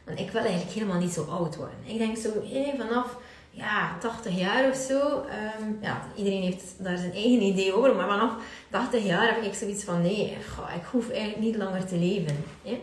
want 0.05 0.21
ik 0.21 0.31
wil 0.31 0.43
eigenlijk 0.43 0.73
helemaal 0.73 0.99
niet 0.99 1.13
zo 1.13 1.23
oud 1.23 1.57
worden. 1.57 1.79
Ik 1.85 1.99
denk 1.99 2.17
zo 2.17 2.29
hey, 2.53 2.75
vanaf 2.79 3.17
ja, 3.57 3.97
80 4.01 4.39
jaar 4.39 4.71
of 4.71 4.77
zo. 4.77 5.25
Um, 5.61 5.79
ja, 5.81 6.09
iedereen 6.17 6.43
heeft 6.43 6.75
daar 6.79 6.99
zijn 6.99 7.13
eigen 7.13 7.43
idee 7.43 7.75
over. 7.75 7.97
Maar 7.97 8.09
vanaf 8.09 8.33
80 8.71 9.05
jaar 9.05 9.35
heb 9.35 9.43
ik 9.43 9.55
zoiets 9.55 9.85
van: 9.85 10.03
nee, 10.03 10.37
goh, 10.57 10.75
ik 10.75 10.85
hoef 10.91 11.11
eigenlijk 11.11 11.41
niet 11.41 11.57
langer 11.57 11.87
te 11.87 11.97
leven. 11.97 12.45
Hè? 12.63 12.81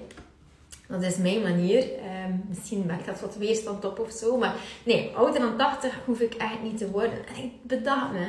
Dat 0.88 1.02
is 1.04 1.18
mijn 1.18 1.42
manier. 1.42 1.84
Um, 2.26 2.44
misschien 2.48 2.90
ik 2.90 3.06
dat 3.06 3.22
wat 3.22 3.36
weerstand 3.36 3.86
op 3.86 4.00
of 4.00 4.12
zo. 4.12 4.38
Maar 4.38 4.56
nee, 4.84 5.12
ouder 5.16 5.42
dan 5.42 5.58
80 5.58 6.00
hoef 6.06 6.20
ik 6.20 6.34
echt 6.34 6.62
niet 6.62 6.78
te 6.78 6.92
worden. 6.92 7.28
En 7.28 7.44
ik 7.44 7.52
bedacht 7.62 8.12
me: 8.12 8.28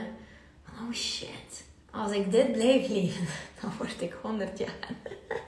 oh 0.66 0.92
shit, 0.92 1.64
als 1.90 2.12
ik 2.12 2.30
dit 2.30 2.52
blijf 2.52 2.88
leven, 2.88 3.26
dan 3.60 3.72
word 3.78 4.00
ik 4.00 4.14
100 4.22 4.58
jaar. 4.58 4.88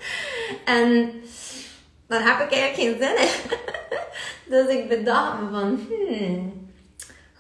en 0.78 1.12
daar 2.06 2.24
heb 2.24 2.46
ik 2.46 2.58
eigenlijk 2.58 2.74
geen 2.74 3.08
zin 3.08 3.22
in. 3.22 3.58
dus 4.52 4.74
ik 4.74 4.88
bedacht 4.88 5.40
me 5.40 5.50
van: 5.50 5.86
hmm 5.88 6.64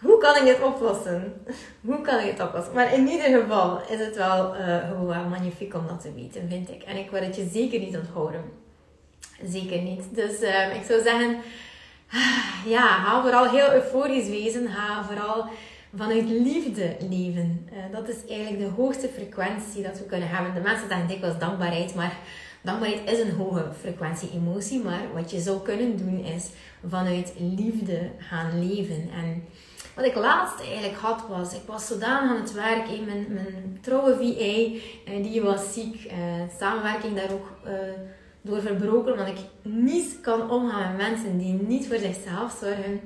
hoe 0.06 0.18
kan 0.18 0.36
ik 0.36 0.44
dit 0.44 0.62
oplossen? 0.62 1.34
Hoe 1.80 2.00
kan 2.00 2.18
ik 2.18 2.30
het 2.30 2.46
oplossen? 2.46 2.74
Maar 2.74 2.94
in 2.94 3.08
ieder 3.08 3.40
geval 3.40 3.80
is 3.90 3.98
het 3.98 4.16
wel 4.16 4.56
uh, 4.56 5.28
magnifiek 5.30 5.74
om 5.74 5.86
dat 5.86 6.00
te 6.00 6.12
weten, 6.14 6.48
vind 6.48 6.70
ik. 6.70 6.82
En 6.82 6.96
ik 6.96 7.10
wil 7.10 7.22
het 7.22 7.36
je 7.36 7.48
zeker 7.52 7.78
niet 7.78 7.96
onthouden. 7.96 8.44
Zeker 9.44 9.82
niet. 9.82 10.02
Dus 10.10 10.40
uh, 10.42 10.74
ik 10.74 10.84
zou 10.84 11.02
zeggen, 11.02 11.36
ja, 12.74 12.86
ga 12.86 13.22
vooral 13.22 13.48
heel 13.48 13.72
euforisch 13.72 14.28
wezen. 14.28 14.68
Ga 14.68 15.04
vooral 15.04 15.44
vanuit 15.96 16.28
liefde 16.28 16.96
leven. 17.08 17.68
Uh, 17.72 17.78
dat 17.92 18.08
is 18.08 18.16
eigenlijk 18.28 18.58
de 18.58 18.82
hoogste 18.82 19.08
frequentie 19.08 19.82
dat 19.82 19.98
we 19.98 20.04
kunnen 20.04 20.28
hebben. 20.28 20.54
De 20.54 20.60
mensen 20.60 20.88
zeggen 20.88 21.08
dikwijls 21.08 21.38
dankbaarheid, 21.38 21.94
maar 21.94 22.16
dankbaarheid 22.62 23.10
is 23.10 23.18
een 23.18 23.36
hoge 23.36 23.64
frequentie 23.80 24.30
emotie. 24.34 24.82
Maar 24.82 25.02
wat 25.14 25.30
je 25.30 25.40
zou 25.40 25.62
kunnen 25.62 25.96
doen 25.96 26.24
is 26.24 26.48
vanuit 26.88 27.32
liefde 27.38 28.10
gaan 28.18 28.68
leven. 28.68 29.10
En 29.14 29.44
wat 29.96 30.04
ik 30.04 30.14
laatst 30.14 30.60
eigenlijk 30.60 30.96
had 30.96 31.22
was, 31.28 31.54
ik 31.54 31.66
was 31.66 31.86
zodanig 31.86 32.30
aan 32.30 32.40
het 32.40 32.52
werk. 32.52 32.88
in 32.88 33.04
mijn, 33.04 33.26
mijn 33.28 33.78
trouwe 33.80 34.14
VA, 34.14 34.78
eh, 35.12 35.22
die 35.22 35.42
was 35.42 35.72
ziek. 35.72 36.04
Uh, 36.04 36.12
samenwerking 36.58 37.16
daar 37.16 37.32
ook 37.32 37.50
uh, 37.66 37.72
door 38.42 38.60
verbroken. 38.60 39.12
Omdat 39.12 39.28
ik 39.28 39.38
niet 39.62 40.18
kan 40.20 40.50
omgaan 40.50 40.96
met 40.96 41.08
mensen 41.08 41.38
die 41.38 41.52
niet 41.52 41.86
voor 41.86 41.98
zichzelf 41.98 42.56
zorgen. 42.60 43.00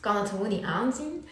kan 0.00 0.16
het 0.16 0.28
gewoon 0.28 0.48
niet 0.48 0.64
aanzien. 0.64 1.24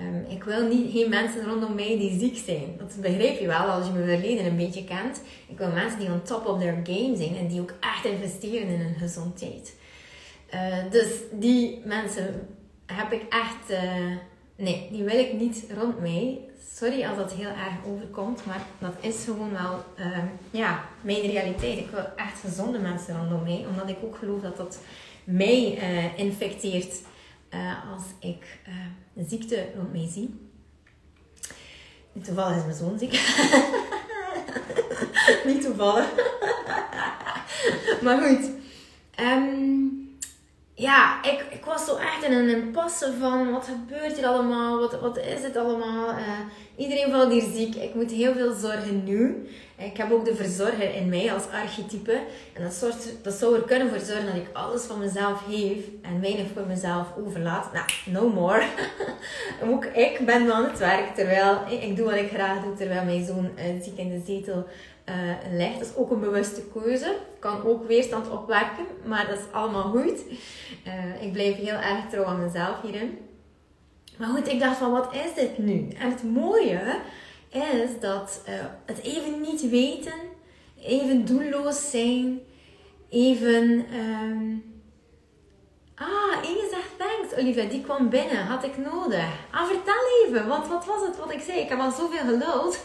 Um, 0.00 0.24
ik 0.30 0.44
wil 0.44 0.66
niet, 0.66 0.92
geen 0.92 1.08
mensen 1.08 1.44
rondom 1.44 1.74
mij 1.74 1.98
die 1.98 2.18
ziek 2.18 2.36
zijn. 2.44 2.74
Dat 2.78 2.96
begrijp 3.00 3.38
je 3.38 3.46
wel 3.46 3.66
als 3.66 3.86
je 3.86 3.92
mijn 3.92 4.08
verleden 4.08 4.46
een 4.46 4.56
beetje 4.56 4.84
kent. 4.84 5.20
Ik 5.46 5.58
wil 5.58 5.70
mensen 5.70 5.98
die 5.98 6.08
on 6.08 6.22
top 6.22 6.46
of 6.46 6.60
their 6.60 6.80
game 6.84 7.16
zijn 7.16 7.36
en 7.36 7.48
die 7.48 7.60
ook 7.60 7.74
echt 7.80 8.04
investeren 8.04 8.68
in 8.68 8.80
hun 8.80 8.94
gezondheid. 8.94 9.74
Dus 10.90 11.08
die 11.32 11.82
mensen 11.84 12.48
heb 12.92 13.12
ik 13.12 13.22
echt. 13.28 13.70
Uh, 13.70 14.16
nee, 14.56 14.88
die 14.92 15.04
wil 15.04 15.18
ik 15.18 15.32
niet 15.32 15.64
rond 15.78 16.00
mij. 16.00 16.40
Sorry 16.74 17.04
als 17.04 17.16
dat 17.16 17.32
heel 17.32 17.48
erg 17.48 17.84
overkomt, 17.86 18.46
maar 18.46 18.60
dat 18.78 18.94
is 19.00 19.24
gewoon 19.24 19.52
wel 19.52 19.84
uh, 19.98 20.18
ja, 20.50 20.84
mijn 21.00 21.20
realiteit. 21.20 21.78
Ik 21.78 21.90
wil 21.90 22.04
echt 22.16 22.40
gezonde 22.40 22.78
mensen 22.78 23.16
rondom 23.16 23.42
mij, 23.42 23.66
omdat 23.70 23.88
ik 23.88 23.96
ook 24.04 24.16
geloof 24.16 24.40
dat 24.40 24.56
dat 24.56 24.78
mij 25.24 25.78
uh, 25.78 26.18
infecteert 26.18 27.02
als 27.94 28.02
ik 28.20 28.58
ziekte 29.26 29.66
rond 29.76 29.92
mij 29.92 30.08
zie. 30.10 30.50
Toevallig 32.22 32.56
is 32.56 32.64
mijn 32.64 32.76
zoon 32.76 32.98
ziek. 32.98 33.12
niet 35.52 35.62
toevallig. 35.62 36.06
maar 38.02 38.22
goed. 38.22 38.50
Um, 39.20 40.07
ja, 40.78 41.22
ik, 41.22 41.44
ik 41.50 41.64
was 41.64 41.84
zo 41.84 41.96
echt 41.96 42.24
in 42.24 42.32
een 42.32 42.48
impasse 42.48 43.12
van 43.20 43.52
wat 43.52 43.68
gebeurt 43.68 44.16
hier 44.16 44.26
allemaal, 44.26 44.78
wat, 44.78 45.00
wat 45.00 45.18
is 45.18 45.42
het 45.42 45.56
allemaal. 45.56 46.10
Uh, 46.10 46.18
iedereen 46.76 47.10
valt 47.10 47.32
hier 47.32 47.50
ziek, 47.54 47.74
ik 47.74 47.94
moet 47.94 48.10
heel 48.10 48.32
veel 48.32 48.54
zorgen 48.54 49.04
nu. 49.04 49.48
Ik 49.76 49.96
heb 49.96 50.12
ook 50.12 50.24
de 50.24 50.34
verzorger 50.34 50.94
in 50.94 51.08
mij 51.08 51.32
als 51.32 51.48
archetype. 51.52 52.20
En 52.52 52.62
dat, 52.62 52.72
soort, 52.72 53.24
dat 53.24 53.34
zou 53.34 53.54
er 53.54 53.62
kunnen 53.62 53.88
voor 53.88 53.98
zorgen 53.98 54.26
dat 54.26 54.34
ik 54.34 54.48
alles 54.52 54.82
van 54.82 54.98
mezelf 54.98 55.42
geef 55.48 55.84
en 56.02 56.20
weinig 56.20 56.46
voor 56.54 56.66
mezelf 56.66 57.06
overlaat. 57.24 57.72
Nou, 57.72 57.86
no 58.04 58.28
more. 58.28 58.62
ook 59.72 59.84
ik 59.84 60.26
ben 60.26 60.46
van 60.46 60.64
het 60.64 60.78
werk 60.78 61.14
terwijl 61.14 61.58
ik 61.68 61.96
doe 61.96 62.04
wat 62.04 62.14
ik 62.14 62.30
graag 62.30 62.62
doe, 62.62 62.74
terwijl 62.74 63.04
mijn 63.04 63.24
zoon 63.24 63.50
uh, 63.56 63.82
ziek 63.82 63.98
in 63.98 64.08
de 64.08 64.22
zetel 64.26 64.66
uh, 65.08 65.58
ligt. 65.58 65.78
Dat 65.78 65.88
is 65.88 65.96
ook 65.96 66.10
een 66.10 66.20
bewuste 66.20 66.62
keuze. 66.72 67.16
Kan 67.38 67.64
ook 67.64 67.86
weerstand 67.86 68.30
opwekken, 68.30 68.84
maar 69.04 69.26
dat 69.26 69.38
is 69.38 69.52
allemaal 69.52 69.82
goed. 69.82 70.24
Uh, 70.86 71.22
ik 71.22 71.32
blijf 71.32 71.56
heel 71.56 71.74
erg 71.74 72.08
trouw 72.10 72.24
aan 72.24 72.42
mezelf 72.42 72.80
hierin. 72.82 73.18
Maar 74.16 74.28
goed, 74.28 74.48
ik 74.48 74.60
dacht 74.60 74.76
van 74.76 74.90
wat 74.90 75.14
is 75.14 75.34
dit 75.34 75.58
nu? 75.58 75.88
En 75.98 76.10
het 76.10 76.22
mooie 76.22 77.00
is 77.50 78.00
dat 78.00 78.42
uh, 78.48 78.54
het 78.86 79.02
even 79.02 79.40
niet 79.40 79.70
weten, 79.70 80.18
even 80.82 81.24
doelloos 81.24 81.90
zijn, 81.90 82.40
even. 83.08 83.86
Um... 83.94 84.76
Ah, 85.98 86.48
Inge 86.48 86.68
zegt 86.70 86.98
thanks, 86.98 87.34
Olivia. 87.34 87.64
Die 87.64 87.80
kwam 87.80 88.08
binnen. 88.08 88.46
Had 88.46 88.64
ik 88.64 88.76
nodig. 88.76 89.28
Ah, 89.50 89.66
vertel 89.66 90.02
even. 90.24 90.48
Want 90.48 90.68
wat 90.68 90.84
was 90.84 91.06
het 91.06 91.16
wat 91.16 91.32
ik 91.32 91.40
zei? 91.40 91.58
Ik 91.58 91.68
heb 91.68 91.78
al 91.78 91.90
zoveel 91.90 92.24
geluld. 92.24 92.78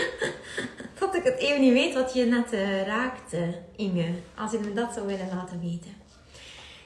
dat 0.98 1.14
ik 1.14 1.24
het 1.24 1.38
even 1.38 1.60
niet 1.60 1.72
weet 1.72 1.94
wat 1.94 2.14
je 2.14 2.24
net 2.24 2.52
uh, 2.52 2.86
raakte, 2.86 3.54
Inge. 3.76 4.14
Als 4.36 4.52
je 4.52 4.58
me 4.58 4.72
dat 4.72 4.92
zou 4.94 5.06
willen 5.06 5.28
laten 5.34 5.60
weten. 5.60 5.96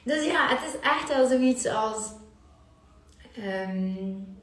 Dus 0.03 0.25
ja, 0.25 0.49
het 0.49 0.75
is 0.75 0.81
echt 0.81 1.09
wel 1.09 1.27
zoiets 1.27 1.67
als... 1.67 2.13
Um, 3.39 4.39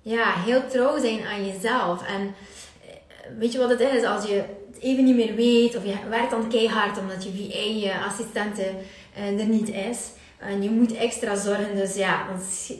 ja, 0.00 0.32
heel 0.32 0.66
trouw 0.66 0.98
zijn 0.98 1.24
aan 1.24 1.46
jezelf. 1.46 2.06
En 2.06 2.34
eh, 2.82 3.38
weet 3.38 3.52
je 3.52 3.58
wat 3.58 3.70
het 3.70 3.80
is? 3.80 4.04
Als 4.04 4.26
je 4.26 4.34
het 4.34 4.80
even 4.80 5.04
niet 5.04 5.16
meer 5.16 5.34
weet, 5.34 5.76
of 5.76 5.84
je 5.84 5.94
werkt 6.08 6.30
dan 6.30 6.48
keihard 6.48 6.98
omdat 6.98 7.24
je 7.24 7.30
VA, 7.30 8.10
assistente, 9.14 9.34
uh, 9.34 9.40
er 9.40 9.46
niet 9.46 9.68
is. 9.68 10.10
En 10.38 10.62
je 10.62 10.70
moet 10.70 10.94
extra 10.94 11.36
zorgen. 11.36 11.76
Dus 11.76 11.94
ja, 11.94 12.26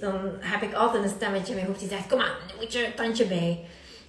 dan, 0.00 0.18
heb 0.40 0.62
ik 0.62 0.74
altijd 0.74 1.04
een 1.04 1.10
stemmetje 1.10 1.48
in 1.48 1.54
mijn 1.54 1.66
hoofd 1.66 1.80
die 1.80 1.88
zegt: 1.88 2.06
Kom 2.06 2.20
aan, 2.20 2.36
nu 2.46 2.54
moet 2.60 2.72
je 2.72 2.86
een 2.86 2.94
tandje 2.94 3.26
bij. 3.26 3.60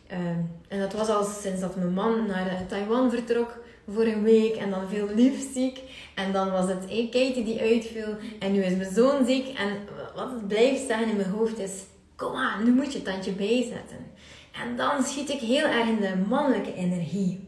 Ehm, 0.07 0.39
en 0.67 0.79
dat 0.79 0.93
was 0.93 1.07
al 1.07 1.23
sinds 1.23 1.61
dat 1.61 1.75
mijn 1.75 1.93
man 1.93 2.25
naar 2.27 2.47
eh, 2.47 2.59
Taiwan 2.67 3.11
vertrok 3.11 3.57
voor 3.87 4.05
een 4.05 4.23
week 4.23 4.55
en 4.55 4.69
dan 4.69 4.89
veel 4.89 5.07
lief 5.15 5.53
ziek. 5.53 5.81
En 6.15 6.31
dan 6.31 6.51
was 6.51 6.67
het 6.67 6.83
hey, 6.89 7.07
Katie 7.11 7.43
die 7.43 7.59
uitviel 7.59 8.15
en 8.39 8.51
nu 8.51 8.63
is 8.63 8.75
mijn 8.75 8.93
zoon 8.93 9.25
ziek. 9.25 9.47
En 9.57 9.77
wat 10.15 10.31
het 10.31 10.47
blijft 10.47 10.87
zeggen 10.87 11.09
in 11.09 11.15
mijn 11.15 11.29
hoofd 11.29 11.59
is, 11.59 11.71
kom 12.15 12.35
aan, 12.35 12.63
nu 12.63 12.71
moet 12.71 12.91
je 12.93 12.99
het 12.99 13.07
tandje 13.07 13.31
bijzetten. 13.31 14.13
En 14.51 14.77
dan 14.77 15.03
schiet 15.03 15.29
ik 15.29 15.39
heel 15.39 15.65
erg 15.65 15.87
in 15.87 16.01
de 16.01 16.15
mannelijke 16.27 16.73
energie. 16.73 17.44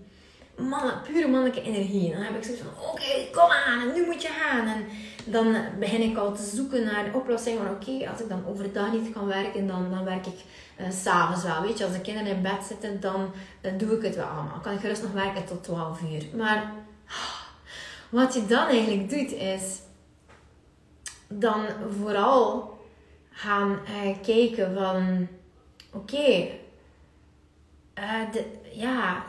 Mannen, 0.58 1.02
pure 1.02 1.28
mannelijke 1.28 1.62
energie. 1.62 2.12
En 2.12 2.18
dan 2.18 2.26
heb 2.26 2.36
ik 2.36 2.44
zoiets 2.44 2.62
van, 2.62 2.90
oké, 2.92 3.28
kom 3.32 3.52
aan, 3.52 3.82
en 3.82 3.94
nu 3.94 4.06
moet 4.06 4.22
je 4.22 4.28
gaan. 4.28 4.68
En 4.68 4.86
dan 5.26 5.56
begin 5.80 6.02
ik 6.02 6.18
al 6.18 6.36
te 6.36 6.44
zoeken 6.44 6.84
naar 6.84 7.06
een 7.06 7.14
oplossing 7.14 7.58
van, 7.58 7.70
oké, 7.70 8.10
als 8.10 8.22
ik 8.22 8.30
dan 8.30 8.46
overdag 8.48 8.92
niet 8.92 9.14
kan 9.14 9.28
werken, 9.28 9.68
dan, 9.68 9.90
dan 9.90 10.04
werk 10.04 10.26
ik 10.26 10.40
uh, 10.80 10.92
s'avonds 10.92 11.44
wel. 11.44 11.62
Weet 11.62 11.78
je, 11.78 11.84
als 11.84 11.94
de 11.94 12.02
kinderen 12.02 12.32
in 12.32 12.42
bed 12.42 12.64
zitten, 12.68 13.00
dan 13.00 13.32
doe 13.78 13.98
ik 13.98 14.04
het 14.04 14.16
wel 14.16 14.26
allemaal. 14.26 14.60
Kan 14.60 14.74
ik 14.74 14.80
gerust 14.80 15.02
nog 15.02 15.12
werken 15.12 15.46
tot 15.46 15.64
12 15.64 16.02
uur. 16.02 16.26
Maar 16.36 16.74
wat 18.10 18.34
je 18.34 18.46
dan 18.46 18.68
eigenlijk 18.68 19.10
doet, 19.10 19.32
is 19.32 19.80
dan 21.28 21.66
vooral 22.02 22.78
gaan 23.30 23.72
uh, 23.72 24.16
kijken 24.22 24.74
van... 24.74 25.28
Oké, 25.94 26.48
uh, 28.00 28.44
ja... 28.72 29.26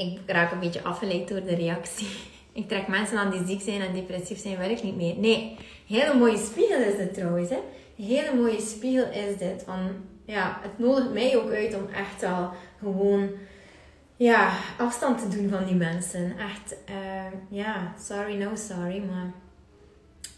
Ik 0.00 0.18
raak 0.26 0.52
een 0.52 0.60
beetje 0.60 0.82
afgeleid 0.82 1.28
door 1.28 1.42
de 1.42 1.54
reactie. 1.54 2.08
Ik 2.52 2.68
trek 2.68 2.88
mensen 2.88 3.18
aan 3.18 3.30
die 3.30 3.46
ziek 3.46 3.60
zijn 3.60 3.80
en 3.80 3.92
depressief 3.92 4.38
zijn, 4.38 4.58
werk 4.58 4.82
niet 4.82 4.96
meer. 4.96 5.16
Nee, 5.16 5.56
hele 5.86 6.14
mooie 6.14 6.38
spiegel 6.38 6.80
is 6.80 6.96
dit 6.96 7.14
trouwens. 7.14 7.50
Hè? 7.50 7.56
Een 7.96 8.04
hele 8.04 8.34
mooie 8.34 8.60
spiegel 8.60 9.10
is 9.10 9.36
dit. 9.36 9.62
Van, 9.66 9.90
ja, 10.24 10.58
het 10.62 10.78
nodigt 10.78 11.12
mij 11.12 11.36
ook 11.36 11.50
uit 11.50 11.74
om 11.74 11.88
echt 11.88 12.22
al 12.22 12.50
gewoon 12.78 13.30
ja, 14.16 14.52
afstand 14.78 15.18
te 15.18 15.36
doen 15.36 15.48
van 15.48 15.64
die 15.64 15.74
mensen. 15.74 16.38
Echt, 16.38 16.76
uh, 16.90 17.58
ja, 17.58 17.94
sorry, 17.98 18.42
no 18.42 18.54
sorry. 18.54 19.02
Maar 19.04 19.32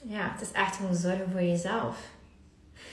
ja, 0.02 0.32
het 0.32 0.40
is 0.40 0.52
echt 0.52 0.76
gewoon 0.76 0.94
zorgen 0.94 1.30
voor 1.30 1.42
jezelf. 1.42 1.96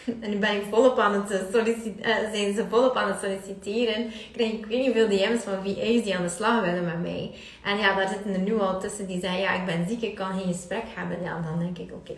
En 0.22 0.30
nu 0.30 0.38
ben 0.38 0.56
ik 0.56 0.64
volop 0.70 1.00
aan 1.00 1.14
het 1.14 1.44
solliciteren, 1.52 2.24
uh, 2.24 2.32
zijn 2.34 2.56
ze 2.56 2.66
volop 2.70 2.96
aan 2.96 3.08
het 3.08 3.20
solliciteren. 3.20 4.12
Krijg 4.32 4.52
ik 4.52 4.66
weet 4.66 4.86
niet 4.86 4.94
veel 4.94 5.08
DM's 5.08 5.44
van 5.44 5.64
VA's 5.64 6.04
die 6.04 6.16
aan 6.16 6.24
de 6.24 6.30
slag 6.30 6.62
willen 6.62 6.86
met 6.86 7.02
mij. 7.02 7.32
En 7.64 7.78
ja, 7.78 7.96
daar 7.96 8.08
zitten 8.08 8.34
er 8.34 8.40
nu 8.40 8.60
al 8.60 8.80
tussen 8.80 9.08
die 9.08 9.20
zeggen, 9.20 9.40
ja, 9.40 9.54
ik 9.54 9.66
ben 9.66 9.86
ziek, 9.88 10.02
ik 10.02 10.16
kan 10.16 10.40
geen 10.40 10.54
gesprek 10.54 10.84
hebben. 10.96 11.24
Ja, 11.24 11.42
dan 11.42 11.60
denk 11.60 11.78
ik, 11.78 11.92
oké. 11.94 12.14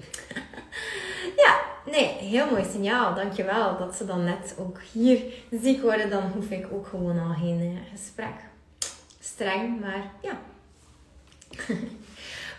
ja, 1.43 1.59
nee, 1.91 2.05
heel 2.05 2.49
mooi 2.49 2.63
signaal. 2.71 3.15
Dankjewel 3.15 3.77
dat 3.77 3.95
ze 3.95 4.05
dan 4.05 4.23
net 4.23 4.55
ook 4.59 4.79
hier 4.91 5.19
ziek 5.61 5.81
worden. 5.81 6.09
Dan 6.09 6.31
hoef 6.35 6.49
ik 6.49 6.67
ook 6.71 6.87
gewoon 6.87 7.19
al 7.19 7.33
geen 7.33 7.61
uh, 7.61 7.77
gesprek. 7.91 8.33
Streng, 9.19 9.79
maar 9.79 10.11
ja. 10.21 10.39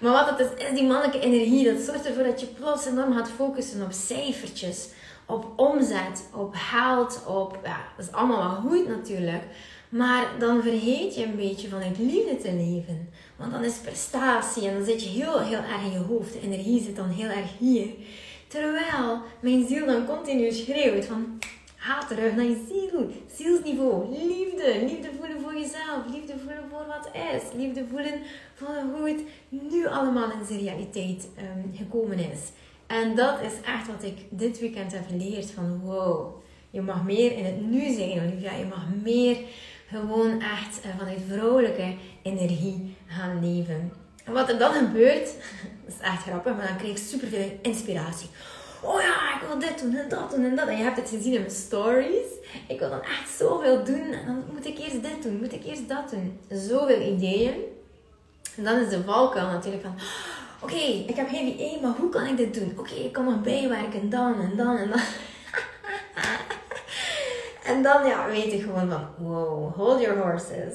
Maar 0.00 0.12
wat 0.12 0.38
het 0.38 0.38
is, 0.38 0.66
is 0.66 0.74
die 0.74 0.86
mannelijke 0.86 1.20
energie. 1.20 1.72
Dat 1.72 1.82
zorgt 1.82 2.06
ervoor 2.06 2.24
dat 2.24 2.40
je 2.40 2.46
plots 2.46 2.86
enorm 2.86 3.12
gaat 3.12 3.30
focussen 3.30 3.82
op 3.82 3.92
cijfertjes 3.92 4.88
op 5.32 5.46
omzet, 5.56 6.28
op 6.34 6.54
geld, 6.54 7.22
op... 7.26 7.58
Ja, 7.64 7.80
dat 7.96 8.06
is 8.06 8.12
allemaal 8.12 8.50
wel 8.50 8.70
goed 8.70 8.88
natuurlijk. 8.88 9.42
Maar 9.88 10.26
dan 10.38 10.62
vergeet 10.62 11.14
je 11.14 11.24
een 11.24 11.36
beetje 11.36 11.68
vanuit 11.68 11.98
liefde 11.98 12.36
te 12.36 12.52
leven. 12.52 13.08
Want 13.36 13.52
dan 13.52 13.64
is 13.64 13.76
prestatie 13.76 14.68
en 14.68 14.74
dan 14.74 14.84
zit 14.84 15.02
je 15.02 15.08
heel, 15.08 15.40
heel 15.40 15.58
erg 15.58 15.82
in 15.84 15.92
je 15.92 15.98
hoofd. 15.98 16.32
De 16.32 16.40
energie 16.40 16.82
zit 16.82 16.96
dan 16.96 17.08
heel 17.08 17.28
erg 17.28 17.58
hier. 17.58 17.88
Terwijl 18.46 19.20
mijn 19.40 19.66
ziel 19.66 19.86
dan 19.86 20.06
continu 20.06 20.52
schreeuwt 20.52 21.04
van... 21.04 21.38
Ga 21.76 22.06
terug 22.06 22.34
naar 22.34 22.44
je 22.44 22.64
ziel. 22.68 23.10
Zielsniveau. 23.34 24.08
Liefde. 24.08 24.84
Liefde 24.86 25.10
voelen 25.18 25.40
voor 25.40 25.54
jezelf. 25.54 26.00
Liefde 26.12 26.34
voelen 26.38 26.64
voor 26.70 26.86
wat 26.86 27.10
is. 27.34 27.42
Liefde 27.56 27.84
voelen 27.90 28.20
voor 28.54 28.74
hoe 28.94 29.08
het 29.08 29.20
nu 29.48 29.86
allemaal 29.86 30.30
in 30.30 30.46
zijn 30.46 30.60
realiteit 30.60 31.28
um, 31.38 31.72
gekomen 31.76 32.18
is. 32.18 32.40
En 33.00 33.14
dat 33.14 33.40
is 33.40 33.52
echt 33.64 33.86
wat 33.86 34.02
ik 34.02 34.18
dit 34.28 34.60
weekend 34.60 34.92
heb 34.92 35.06
geleerd. 35.08 35.50
Van 35.50 35.80
wow, 35.80 36.42
je 36.70 36.80
mag 36.80 37.04
meer 37.04 37.32
in 37.36 37.44
het 37.44 37.60
nu 37.60 37.94
zijn, 37.94 38.20
Olivia. 38.20 38.52
Je 38.52 38.64
mag 38.64 38.84
meer 39.02 39.36
gewoon 39.88 40.40
echt 40.40 40.80
eh, 40.82 40.98
vanuit 40.98 41.20
vrouwelijke 41.28 41.94
energie 42.22 42.96
gaan 43.06 43.40
leven. 43.40 43.92
En 44.24 44.32
wat 44.32 44.48
er 44.48 44.58
dan 44.58 44.72
gebeurt, 44.72 45.24
dat 45.84 45.94
is 45.94 46.00
echt 46.00 46.22
grappig, 46.22 46.56
maar 46.56 46.66
dan 46.66 46.76
krijg 46.76 46.92
ik 46.92 46.98
superveel 46.98 47.58
inspiratie. 47.62 48.28
Oh 48.82 49.00
ja, 49.00 49.34
ik 49.34 49.46
wil 49.48 49.58
dit 49.58 49.78
doen 49.82 49.94
en 49.94 50.08
dat 50.08 50.30
doen 50.30 50.44
en 50.44 50.56
dat. 50.56 50.68
En 50.68 50.76
je 50.76 50.82
hebt 50.82 50.96
het 50.96 51.08
gezien 51.08 51.32
in 51.32 51.40
mijn 51.40 51.52
stories. 51.52 52.26
Ik 52.68 52.78
wil 52.78 52.90
dan 52.90 53.02
echt 53.02 53.36
zoveel 53.38 53.84
doen. 53.84 54.12
En 54.12 54.26
dan 54.26 54.44
moet 54.52 54.66
ik 54.66 54.78
eerst 54.78 55.02
dit 55.02 55.22
doen, 55.22 55.38
moet 55.38 55.52
ik 55.52 55.64
eerst 55.64 55.88
dat 55.88 56.10
doen. 56.10 56.38
Zoveel 56.50 57.00
ideeën. 57.00 57.54
En 58.56 58.64
dan 58.64 58.78
is 58.78 58.88
de 58.88 59.02
valkuil 59.04 59.46
natuurlijk 59.46 59.82
van 59.82 59.94
Oké, 60.62 60.74
ik 61.06 61.16
heb 61.16 61.28
geen 61.28 61.56
VA, 61.58 61.80
maar 61.80 61.96
hoe 61.96 62.08
kan 62.08 62.26
ik 62.26 62.36
dit 62.36 62.54
doen? 62.54 62.74
Oké, 62.78 62.94
ik 62.94 63.12
kan 63.12 63.24
nog 63.24 63.40
bijwerken, 63.40 64.10
dan 64.10 64.40
en 64.40 64.56
dan 64.56 64.76
en 64.76 64.88
dan. 64.88 65.00
en 67.74 67.82
dan 67.82 68.06
ja, 68.06 68.26
weet 68.26 68.52
ik 68.52 68.62
gewoon 68.62 68.90
van, 68.90 69.06
wow, 69.18 69.74
hold 69.74 70.00
your 70.00 70.18
horses. 70.18 70.74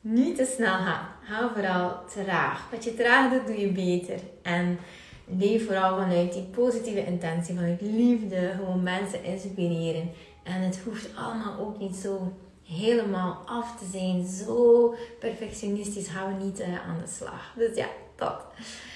Niet 0.00 0.36
te 0.36 0.44
snel 0.44 0.74
gaan. 0.74 1.08
Ga 1.22 1.50
vooral 1.54 1.98
traag. 2.14 2.70
Wat 2.70 2.84
je 2.84 2.94
traag 2.94 3.32
doet, 3.32 3.46
doe 3.46 3.60
je 3.60 3.72
beter. 3.72 4.20
En 4.42 4.78
leef 5.24 5.66
vooral 5.66 5.98
vanuit 5.98 6.32
die 6.32 6.42
positieve 6.42 7.04
intentie, 7.04 7.54
vanuit 7.54 7.80
liefde, 7.80 8.52
gewoon 8.56 8.82
mensen 8.82 9.24
inspireren. 9.24 10.10
En 10.42 10.60
het 10.60 10.80
hoeft 10.84 11.08
allemaal 11.16 11.58
ook 11.58 11.78
niet 11.78 11.96
zo 11.96 12.32
helemaal 12.64 13.42
af 13.46 13.76
te 13.78 13.84
zijn. 13.92 14.26
Zo 14.26 14.94
perfectionistisch 15.18 16.08
gaan 16.08 16.38
we 16.38 16.44
niet 16.44 16.60
uh, 16.60 16.88
aan 16.88 16.98
de 17.04 17.10
slag. 17.10 17.52
Dus 17.56 17.76
ja, 17.76 17.86
dat. 18.18 18.46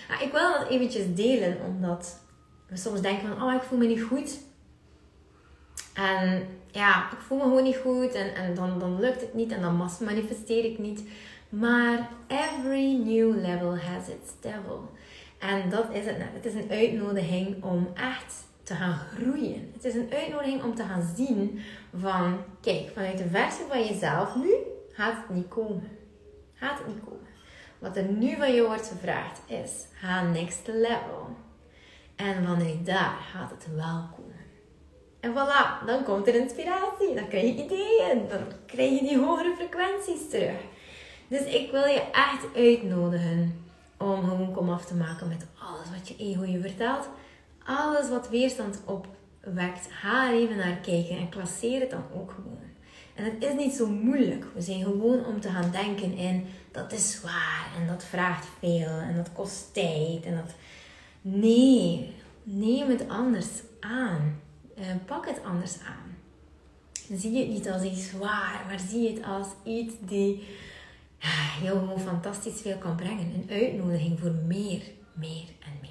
Nou, 0.08 0.22
ik 0.22 0.32
wil 0.32 0.52
dat 0.52 0.68
eventjes 0.68 1.14
delen, 1.14 1.58
omdat 1.66 2.20
we 2.66 2.76
soms 2.76 3.00
denken 3.00 3.28
van, 3.28 3.42
oh, 3.42 3.54
ik 3.54 3.62
voel 3.62 3.78
me 3.78 3.86
niet 3.86 4.02
goed. 4.02 4.38
En 5.94 6.46
ja, 6.70 7.12
ik 7.12 7.18
voel 7.18 7.38
me 7.38 7.44
gewoon 7.44 7.62
niet 7.62 7.76
goed 7.76 8.14
en, 8.14 8.34
en 8.34 8.54
dan, 8.54 8.78
dan 8.78 9.00
lukt 9.00 9.20
het 9.20 9.34
niet 9.34 9.52
en 9.52 9.60
dan 9.60 9.90
manifesteer 10.00 10.64
ik 10.64 10.78
niet. 10.78 11.02
Maar 11.48 12.08
every 12.26 12.96
new 12.96 13.34
level 13.34 13.78
has 13.78 14.08
its 14.08 14.32
devil. 14.40 14.90
En 15.38 15.70
dat 15.70 15.84
is 15.92 16.06
het 16.06 16.18
net. 16.18 16.28
Het 16.32 16.46
is 16.46 16.54
een 16.54 16.70
uitnodiging 16.70 17.62
om 17.62 17.88
echt 17.94 18.34
te 18.62 18.74
gaan 18.74 18.98
groeien. 18.98 19.70
Het 19.72 19.84
is 19.84 19.94
een 19.94 20.12
uitnodiging 20.12 20.62
om 20.62 20.74
te 20.74 20.82
gaan 20.82 21.12
zien 21.16 21.60
van, 21.96 22.38
kijk, 22.60 22.90
vanuit 22.94 23.18
de 23.18 23.28
versie 23.28 23.64
van 23.68 23.84
jezelf 23.84 24.36
nu 24.36 24.54
gaat 24.92 25.16
het 25.16 25.36
niet 25.36 25.48
komen. 25.48 25.88
Gaat 26.54 26.78
het 26.78 26.86
niet 26.86 27.04
komen. 27.04 27.26
Wat 27.82 27.96
er 27.96 28.04
nu 28.04 28.36
van 28.36 28.52
je 28.52 28.66
wordt 28.66 28.88
gevraagd 28.88 29.40
is: 29.46 29.70
ga 29.92 30.22
next 30.22 30.66
level. 30.66 31.28
En 32.16 32.44
vanuit 32.44 32.86
daar 32.86 33.18
gaat 33.32 33.50
het 33.50 33.66
wel 33.74 34.08
komen. 34.16 34.32
En 35.20 35.32
voilà, 35.32 35.86
dan 35.86 36.04
komt 36.04 36.28
er 36.28 36.34
inspiratie, 36.34 37.14
dan 37.14 37.28
krijg 37.28 37.44
je 37.44 37.64
ideeën, 37.64 38.28
dan 38.28 38.40
krijg 38.66 38.90
je 38.90 39.06
die 39.06 39.18
hogere 39.18 39.54
frequenties 39.56 40.28
terug. 40.30 40.60
Dus 41.28 41.40
ik 41.40 41.70
wil 41.70 41.84
je 41.84 42.02
echt 42.12 42.54
uitnodigen 42.54 43.64
om 43.98 44.24
gewoon 44.24 44.52
kom 44.52 44.70
af 44.70 44.84
te 44.84 44.94
maken 44.94 45.28
met 45.28 45.46
alles 45.58 45.90
wat 45.98 46.08
je 46.08 46.16
ego 46.16 46.44
je 46.44 46.60
vertelt. 46.60 47.08
Alles 47.64 48.08
wat 48.08 48.28
weerstand 48.28 48.82
opwekt, 48.84 49.88
ga 49.90 50.28
er 50.28 50.34
even 50.34 50.56
naar 50.56 50.76
kijken 50.76 51.16
en 51.16 51.28
klasseer 51.28 51.80
het 51.80 51.90
dan 51.90 52.04
ook 52.14 52.30
gewoon. 52.30 52.70
En 53.14 53.24
het 53.24 53.44
is 53.44 53.54
niet 53.54 53.72
zo 53.72 53.86
moeilijk. 53.86 54.44
We 54.54 54.60
zijn 54.60 54.82
gewoon 54.82 55.26
om 55.26 55.40
te 55.40 55.48
gaan 55.48 55.70
denken 55.70 56.16
in 56.16 56.46
dat 56.72 56.92
is 56.92 57.12
zwaar 57.12 57.66
en 57.80 57.86
dat 57.86 58.04
vraagt 58.04 58.46
veel 58.58 58.88
en 58.88 59.16
dat 59.16 59.32
kost 59.32 59.74
tijd 59.74 60.24
en 60.24 60.36
dat. 60.36 60.54
Nee, 61.20 62.14
neem 62.42 62.88
het 62.88 63.08
anders 63.08 63.48
aan. 63.80 64.40
Uh, 64.78 64.84
pak 65.06 65.26
het 65.26 65.44
anders 65.44 65.78
aan. 65.86 66.16
Zie 67.18 67.38
het 67.38 67.48
niet 67.48 67.70
als 67.70 67.82
iets 67.82 68.08
zwaar, 68.08 68.64
maar 68.66 68.78
zie 68.88 69.08
het 69.14 69.24
als 69.24 69.46
iets 69.64 69.94
die 70.00 70.48
jou 71.62 71.78
gewoon 71.78 72.00
fantastisch 72.00 72.60
veel 72.60 72.78
kan 72.78 72.96
brengen. 72.96 73.34
Een 73.34 73.50
uitnodiging 73.50 74.20
voor 74.20 74.30
meer, 74.30 74.82
meer 75.12 75.44
en 75.60 75.78
meer. 75.80 75.90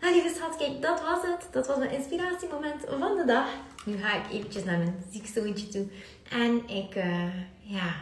Nou, 0.00 0.14
lieve 0.14 0.34
schat, 0.34 0.56
kijk, 0.56 0.82
dat 0.82 1.00
was 1.00 1.22
het. 1.22 1.48
Dat 1.52 1.66
was 1.66 1.78
mijn 1.78 1.90
inspiratiemoment 1.90 2.84
van 2.98 3.16
de 3.16 3.24
dag. 3.26 3.48
Nu 3.84 3.96
ga 3.96 4.14
ik 4.14 4.32
eventjes 4.32 4.64
naar 4.64 4.78
mijn 4.78 5.04
ziekzoontje 5.10 5.68
toe. 5.68 5.86
En 6.30 6.68
ik, 6.68 6.94
uh, 6.94 7.44
ja, 7.60 7.94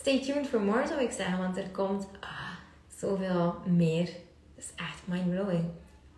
stay 0.00 0.20
tuned 0.20 0.46
for 0.46 0.60
more 0.60 0.86
zou 0.86 1.00
ik 1.00 1.10
zeggen. 1.10 1.38
Want 1.38 1.56
er 1.56 1.70
komt 1.70 2.08
ah, 2.20 2.54
zoveel 2.96 3.54
meer. 3.66 4.06
Het 4.54 4.64
is 4.64 4.70
echt 4.76 5.02
mind-blowing. 5.04 5.64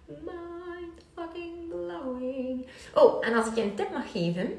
Mind 0.07 1.03
fucking 1.15 1.69
blowing. 1.69 2.67
Oh, 2.95 3.27
en 3.27 3.35
als 3.35 3.47
ik 3.47 3.55
je 3.55 3.63
een 3.63 3.75
tip 3.75 3.91
mag 3.91 4.13
geven. 4.13 4.51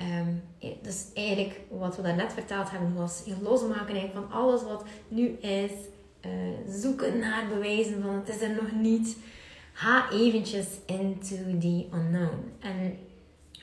Um, 0.00 0.42
dus 0.82 1.06
eigenlijk 1.14 1.60
wat 1.70 1.96
we 1.96 2.02
daarnet 2.02 2.32
verteld 2.32 2.70
hebben 2.70 2.94
was 2.94 3.22
je 3.24 3.34
losmaken 3.42 4.10
van 4.12 4.30
alles 4.30 4.62
wat 4.62 4.84
nu 5.08 5.28
is. 5.28 5.70
Uh, 6.26 6.32
zoeken 6.68 7.18
naar 7.18 7.48
bewijzen 7.48 8.02
van 8.02 8.14
het 8.14 8.28
is 8.28 8.40
er 8.40 8.54
nog 8.54 8.72
niet. 8.72 9.16
Ga 9.72 10.10
eventjes 10.10 10.66
into 10.86 11.36
the 11.58 11.86
unknown. 11.94 12.52
En 12.60 12.98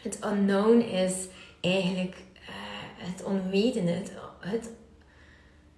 het 0.02 0.20
unknown 0.26 0.80
is 0.80 1.28
eigenlijk 1.62 2.16
uh, 2.34 2.50
het 2.98 3.24
onwetende. 3.24 4.02
Het, 4.46 4.70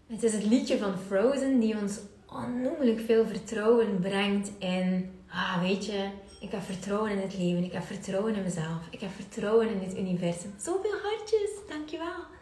het 0.07 0.23
is 0.23 0.33
het 0.33 0.45
liedje 0.45 0.77
van 0.77 0.97
Frozen 1.07 1.59
die 1.59 1.77
ons 1.77 1.99
onnoemelijk 2.31 2.99
veel 2.99 3.27
vertrouwen 3.27 3.99
brengt 3.99 4.51
in, 4.59 5.11
ah, 5.29 5.61
weet 5.61 5.85
je, 5.85 6.09
ik 6.39 6.51
heb 6.51 6.61
vertrouwen 6.61 7.11
in 7.11 7.17
het 7.17 7.37
leven, 7.37 7.63
ik 7.63 7.71
heb 7.71 7.83
vertrouwen 7.83 8.35
in 8.35 8.43
mezelf, 8.43 8.87
ik 8.89 8.99
heb 8.99 9.11
vertrouwen 9.15 9.69
in 9.69 9.79
het 9.79 9.97
universum. 9.97 10.53
Zoveel 10.57 10.97
hartjes, 11.03 11.49
dankjewel. 11.69 12.35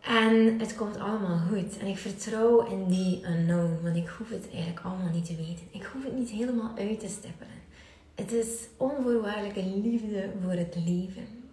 En 0.00 0.58
het 0.58 0.74
komt 0.76 0.98
allemaal 0.98 1.38
goed. 1.38 1.78
En 1.78 1.86
ik 1.86 1.98
vertrouw 1.98 2.66
in 2.66 2.86
die 2.88 3.26
unknown, 3.26 3.78
want 3.82 3.96
ik 3.96 4.08
hoef 4.08 4.30
het 4.30 4.48
eigenlijk 4.52 4.86
allemaal 4.86 5.12
niet 5.12 5.24
te 5.24 5.36
weten. 5.36 5.66
Ik 5.70 5.82
hoef 5.82 6.04
het 6.04 6.16
niet 6.16 6.30
helemaal 6.30 6.72
uit 6.78 7.00
te 7.00 7.08
stippelen. 7.08 7.62
Het 8.14 8.32
is 8.32 8.48
onvoorwaardelijke 8.76 9.64
liefde 9.64 10.30
voor 10.42 10.52
het 10.52 10.74
leven. 10.74 11.43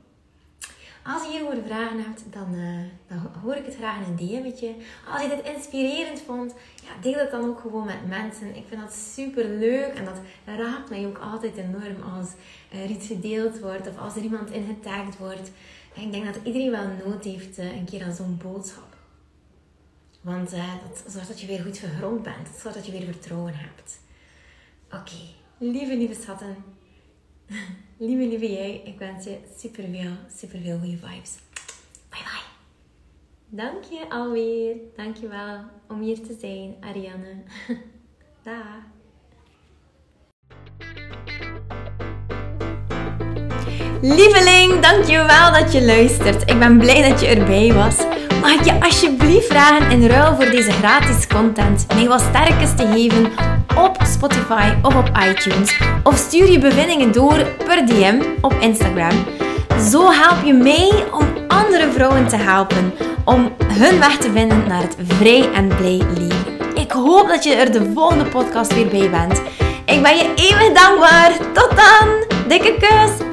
Als 1.04 1.24
je 1.24 1.30
hierover 1.32 1.64
vragen 1.66 2.04
hebt, 2.04 2.24
dan, 2.30 2.54
uh, 2.54 2.84
dan 3.08 3.32
hoor 3.42 3.56
ik 3.56 3.66
het 3.66 3.76
graag 3.76 3.98
in 3.98 4.12
een 4.12 4.16
DM'tje. 4.16 4.76
Als 5.12 5.22
je 5.22 5.28
dit 5.28 5.56
inspirerend 5.56 6.22
vond, 6.22 6.54
ja, 6.84 7.02
deel 7.02 7.20
het 7.20 7.32
dan 7.32 7.50
ook 7.50 7.60
gewoon 7.60 7.86
met 7.86 8.08
mensen. 8.08 8.56
Ik 8.56 8.66
vind 8.68 8.82
dat 8.82 8.94
super 8.94 9.46
leuk 9.46 9.94
en 9.94 10.06
dat 10.06 10.20
raakt 10.46 10.90
mij 10.90 11.06
ook 11.06 11.18
altijd 11.18 11.58
enorm 11.58 12.02
als 12.16 12.28
er 12.72 12.90
iets 12.90 13.08
gedeeld 13.08 13.60
wordt 13.60 13.88
of 13.88 13.98
als 13.98 14.16
er 14.16 14.22
iemand 14.22 14.50
in 14.50 14.78
wordt. 15.18 15.52
En 15.96 16.02
ik 16.02 16.12
denk 16.12 16.26
dat 16.26 16.40
iedereen 16.44 16.72
wel 16.72 16.88
nood 17.06 17.24
heeft 17.24 17.60
uh, 17.60 17.76
een 17.76 17.86
keer 17.86 18.04
aan 18.04 18.16
zo'n 18.16 18.40
boodschap. 18.44 18.96
Want 20.22 20.54
uh, 20.54 20.74
dat 20.88 21.12
zorgt 21.12 21.28
dat 21.28 21.42
je 21.42 21.48
weer 21.48 21.62
goed 21.62 21.78
gegrond 21.78 22.24
bent. 22.24 22.46
Dat 22.46 22.62
zorgt 22.62 22.78
dat 22.78 22.86
je 22.86 22.92
weer 22.92 23.06
vertrouwen 23.06 23.54
hebt. 23.56 24.00
Oké, 24.92 25.22
lieve, 25.58 25.96
lieve 25.96 26.22
schatten. 26.22 26.56
lieve, 28.02 28.28
lieve 28.28 28.52
jij. 28.52 28.82
Ik 28.86 29.00
wens 29.00 29.24
je 29.24 29.38
super 29.58 29.84
veel, 29.92 30.12
super 30.40 30.60
veel 30.64 30.78
goede 30.78 30.98
vibes. 30.98 31.38
Bye 32.10 32.24
bye. 32.24 32.50
Dank 33.50 33.84
je 33.84 34.10
alweer. 34.10 34.76
Dank 34.96 35.18
je 35.18 35.28
wel 35.28 35.60
om 35.88 36.02
hier 36.02 36.22
te 36.22 36.38
zijn, 36.40 36.76
Ariane. 36.80 37.44
Dag. 38.44 38.90
Lieveling, 44.02 44.80
dankjewel 44.80 45.52
dat 45.52 45.74
je 45.74 45.86
luistert. 45.86 46.50
Ik 46.50 46.60
ben 46.60 46.78
blij 46.78 47.10
dat 47.10 47.22
je 47.22 47.28
erbij 47.28 47.74
was. 47.74 47.98
Mag 48.42 48.54
ik 48.54 48.66
je 48.66 48.82
alsjeblieft 48.82 49.48
vragen 49.48 49.92
in 49.92 50.08
ruil 50.08 50.36
voor 50.36 50.52
deze 50.52 50.72
gratis 50.72 51.28
content 51.28 51.88
mij 51.88 52.08
wat 52.08 52.22
sterkes 52.22 52.76
te 52.76 52.88
geven 52.88 53.51
op 53.78 53.98
Spotify 54.04 54.74
of 54.82 54.96
op 54.96 55.12
iTunes? 55.30 55.80
Of 56.04 56.18
stuur 56.18 56.52
je 56.52 56.60
bevindingen 56.60 57.12
door 57.12 57.46
per 57.66 57.86
DM 57.86 58.22
op 58.42 58.54
Instagram. 58.60 59.26
Zo 59.90 60.12
help 60.12 60.46
je 60.46 60.54
mij 60.54 61.06
om 61.12 61.28
andere 61.48 61.92
vrouwen 61.92 62.28
te 62.28 62.36
helpen 62.36 62.94
om 63.26 63.52
hun 63.64 64.00
weg 64.00 64.18
te 64.18 64.32
vinden 64.32 64.68
naar 64.68 64.82
het 64.82 64.96
vrij 65.08 65.52
en 65.54 65.68
blij 65.68 66.02
leven. 66.18 66.76
Ik 66.76 66.92
hoop 66.92 67.28
dat 67.28 67.44
je 67.44 67.54
er 67.54 67.72
de 67.72 67.92
volgende 67.94 68.26
podcast 68.26 68.74
weer 68.74 68.88
bij 68.88 69.10
bent. 69.10 69.42
Ik 69.86 70.02
ben 70.02 70.16
je 70.16 70.34
eeuwig 70.36 70.74
dankbaar. 70.74 71.32
Tot 71.54 71.72
dan. 71.76 72.08
Dikke 72.48 72.76
kus. 72.80 73.30